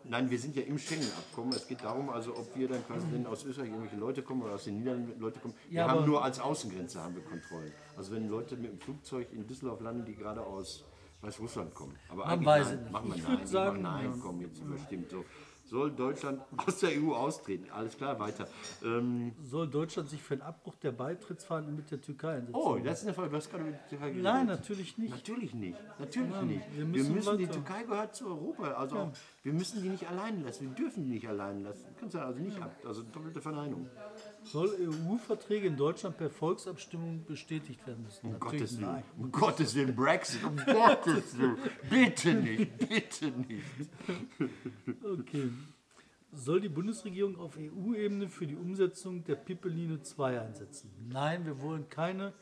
[0.04, 1.54] Nein, wir sind ja im Schengen-Abkommen.
[1.54, 4.54] Es geht darum, also ob wir dann quasi, wenn aus Österreich irgendwelche Leute kommen oder
[4.56, 7.72] aus den Niederlanden Leute kommen, wir Ja, haben aber- nur als Außengrenze haben wir Kontrollen.
[7.96, 10.84] Also wenn Leute mit dem Flugzeug in Düsseldorf landen, die gerade aus
[11.22, 11.96] Weißrussland kommen.
[12.10, 12.92] Aber eigentlich weiß nein, nicht.
[12.92, 13.46] machen wir Ich nein.
[13.48, 14.18] sagen, nein, ja.
[14.22, 15.10] komm, jetzt überstimmt.
[15.12, 15.24] So,
[15.72, 17.72] soll Deutschland aus der EU austreten.
[17.72, 18.46] Alles klar, weiter.
[18.84, 22.54] Ähm, Soll Deutschland sich für einen Abbruch der Beitrittsverhandlungen mit der Türkei einsetzen?
[22.56, 23.30] oh, das ist eine Frage.
[23.30, 24.24] Du hast gerade mit der Türkei geredet.
[24.24, 25.12] Nein, natürlich nicht.
[25.12, 25.78] Natürlich nicht.
[25.98, 26.62] Natürlich Nein, nicht.
[26.72, 27.48] wir Wir müssen müssen, die.
[27.48, 28.72] Türkei gehört zu Europa.
[28.74, 29.12] Also auch,
[29.44, 30.68] wir müssen die nicht allein lassen.
[30.68, 31.86] Wir dürfen die nicht allein lassen.
[31.98, 32.76] Kannst du also nicht ab.
[32.86, 33.90] Also doppelte Verneinung.
[34.44, 38.26] Soll EU-Verträge in Deutschland per Volksabstimmung bestätigt werden müssen?
[38.26, 39.04] Um Natürlich Gottes Willen.
[39.18, 40.44] Um Gottes Willen, Brexit.
[40.44, 41.58] Um Gottes Willen.
[41.90, 42.78] Bitte nicht.
[42.78, 43.90] Bitte nicht.
[45.04, 45.50] Okay.
[46.34, 50.90] Soll die Bundesregierung auf EU-Ebene für die Umsetzung der Pipeline 2 einsetzen?
[51.10, 52.34] Nein, wir wollen keine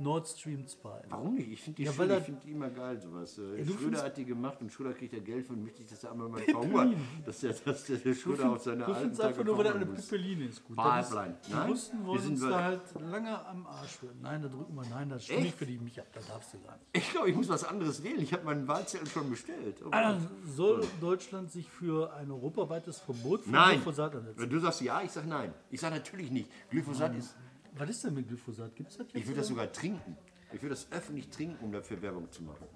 [0.00, 1.02] Nord Stream 2.
[1.08, 1.50] Warum nicht?
[1.50, 3.36] Ich finde die, Ja, schön, er- ich find die immer geil, sowas.
[3.38, 6.04] Äh, du Schröder hat die gemacht und Schröder kriegt ja Geld von, möchte ich das
[6.04, 6.94] einmal mal verhungern.
[7.26, 9.72] Dass der, dass der, der Schröder auf seine Du alten Tage einfach nur, weil da
[9.74, 9.86] eine.
[9.86, 10.76] Pipeline ist gut.
[10.76, 11.36] Pipeline.
[11.48, 14.18] Die Nein, Russen wir wollen sind uns da halt lange am Arsch werden.
[14.22, 16.58] Nein, da drücken wir Nein, das stimmt nicht für die mich ab, da darfst du
[16.60, 16.86] gar nicht.
[16.92, 18.20] Ich glaube, ich muss was anderes wählen.
[18.20, 19.82] Ich habe meinen Wahlzettel schon bestellt.
[19.84, 20.16] Oh Gott.
[20.46, 23.74] Soll Deutschland sich für ein europaweites Verbot von Nein.
[23.76, 24.48] Glyphosat einsetzen?
[24.48, 25.52] Du sagst ja, ich sage nein.
[25.70, 26.48] Ich sage natürlich nicht.
[26.70, 27.34] Glyphosat ist.
[27.78, 28.74] Was ist denn mit Glyphosat?
[28.74, 29.16] Gibt es das jetzt?
[29.16, 30.16] Ich würde das sogar trinken.
[30.52, 32.66] Ich würde das öffentlich trinken, um dafür Werbung zu machen.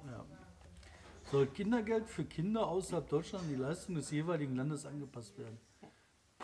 [1.31, 5.59] Soll Kindergeld für Kinder außerhalb Deutschlands an die Leistung des jeweiligen Landes angepasst werden?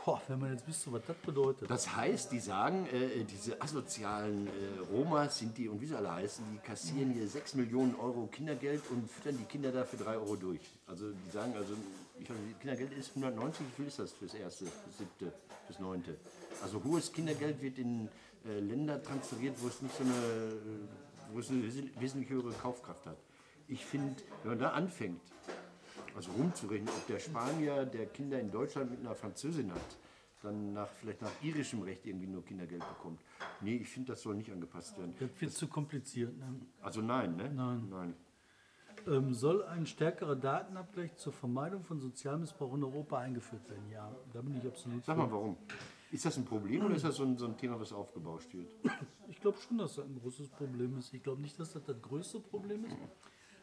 [0.05, 1.69] Boah, wenn man jetzt wüsste, was das bedeutet.
[1.69, 4.51] Das heißt, die sagen, äh, diese asozialen äh,
[4.91, 8.81] Romas sind die und wie sie alle heißen, die kassieren hier 6 Millionen Euro Kindergeld
[8.91, 10.63] und füttern die Kinder da für 3 Euro durch.
[10.87, 11.75] Also die sagen, also
[12.19, 15.33] ich glaube, Kindergeld ist 190, wie viel ist das fürs erste, fürs siebte,
[15.67, 16.17] fürs neunte?
[16.63, 18.09] Also hohes Kindergeld wird in
[18.47, 22.53] äh, Länder transferiert, wo es nicht so eine, äh, wo es eine wes- wesentlich höhere
[22.53, 23.19] Kaufkraft hat.
[23.67, 25.21] Ich finde, wenn man da anfängt,
[26.17, 29.97] also rumzurechnen, ob der Spanier, der Kinder in Deutschland mit einer Französin hat,
[30.43, 33.21] dann nach, vielleicht nach irischem Recht irgendwie nur Kindergeld bekommt.
[33.61, 35.15] Nee, ich finde, das soll nicht angepasst werden.
[35.19, 36.37] Das wird zu kompliziert.
[36.39, 36.61] Ne?
[36.81, 37.51] Also nein, ne?
[37.53, 37.89] Nein.
[37.91, 38.15] Nein.
[39.07, 43.89] Ähm, soll ein stärkerer Datenabgleich zur Vermeidung von Sozialmissbrauch in Europa eingeführt werden?
[43.91, 45.57] Ja, da bin ich absolut Sag mal, warum?
[46.11, 48.75] Ist das ein Problem oder ist das so ein, so ein Thema, was aufgebauscht wird?
[49.29, 51.13] Ich glaube schon, dass das ein großes Problem ist.
[51.13, 52.97] Ich glaube nicht, dass das das größte Problem ist.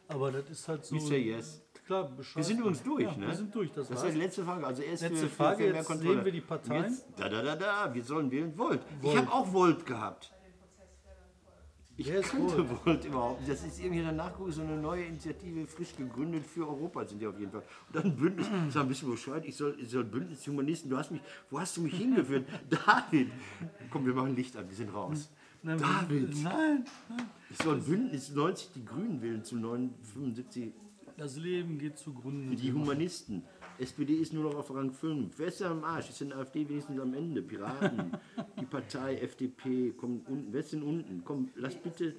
[0.08, 0.96] Aber das ist halt so.
[1.00, 1.60] Say yes.
[1.84, 2.36] Klar, Bescheid.
[2.36, 3.26] Wir sind übrigens durch, ja, ne?
[3.26, 4.08] Wir sind durch, das, Das war's.
[4.08, 4.66] ist die letzte Frage.
[4.66, 6.14] Also erst Letzte für, Frage, für mehr jetzt Kontrolle.
[6.14, 6.84] sehen wir die Parteien.
[6.84, 7.94] Jetzt, da, da, da, da.
[7.94, 8.80] Wir sollen wählen Volt.
[8.98, 9.16] Ich Volt.
[9.16, 10.32] habe auch Volt gehabt.
[11.98, 13.50] Ich ist kannte Volt überhaupt nicht.
[13.50, 17.38] Das ist irgendwie danach so eine neue Initiative, frisch gegründet für Europa sind die auf
[17.38, 17.62] jeden Fall.
[17.88, 20.98] Und dann Bündnis, das ist ein bisschen bescheuert, ich soll, ich soll Bündnis Humanisten, du
[20.98, 22.46] hast mich, wo hast du mich hingeführt?
[22.70, 23.30] David!
[23.90, 25.30] Komm, wir machen Licht an, wir sind raus.
[25.62, 26.42] Nein, David!
[26.42, 27.26] Nein, nein.
[27.50, 30.72] Ich soll Bündnis 90 die Grünen wählen zu 9, 75
[31.16, 32.54] Das Leben geht zugrunde.
[32.56, 33.42] die Humanisten.
[33.78, 35.34] SPD ist nur noch auf Rang 5.
[35.36, 36.08] Wer ist da am Arsch?
[36.10, 37.42] Ist denn AfD wenigstens am Ende?
[37.42, 38.12] Piraten,
[38.60, 40.52] die Partei, FDP, komm unten.
[40.52, 41.22] Wer ist denn unten?
[41.24, 42.14] Komm, lass bitte.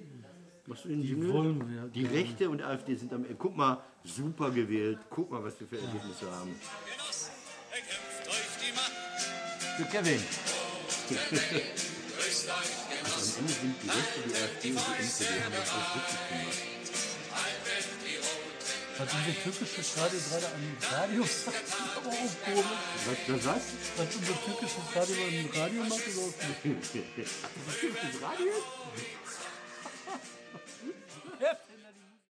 [0.67, 1.33] Machst du den Jingle?
[1.33, 3.35] wollen wir, Die Rechte und AfD sind am Ende.
[3.39, 4.99] Guck mal, super gewählt.
[5.09, 6.49] Guck mal, was wir für Ergebnisse haben.
[6.85, 7.31] Genoss,
[7.71, 8.91] er kämpft euch die Macht.
[9.77, 10.21] Für Kevin.
[11.09, 16.86] Genoss, Am Ende sind die Rechte, die AfD und die NPD haben das richtig gemacht.
[18.97, 21.55] Hat unser türkisches Radio gerade ein Radio sagt,
[21.97, 22.65] aber auch komisch.
[23.27, 23.61] Was, was?
[23.97, 26.33] Was unser türkisches Radio ein Radio macht, ist auch
[26.63, 26.87] komisch.
[27.15, 28.53] Das Radio?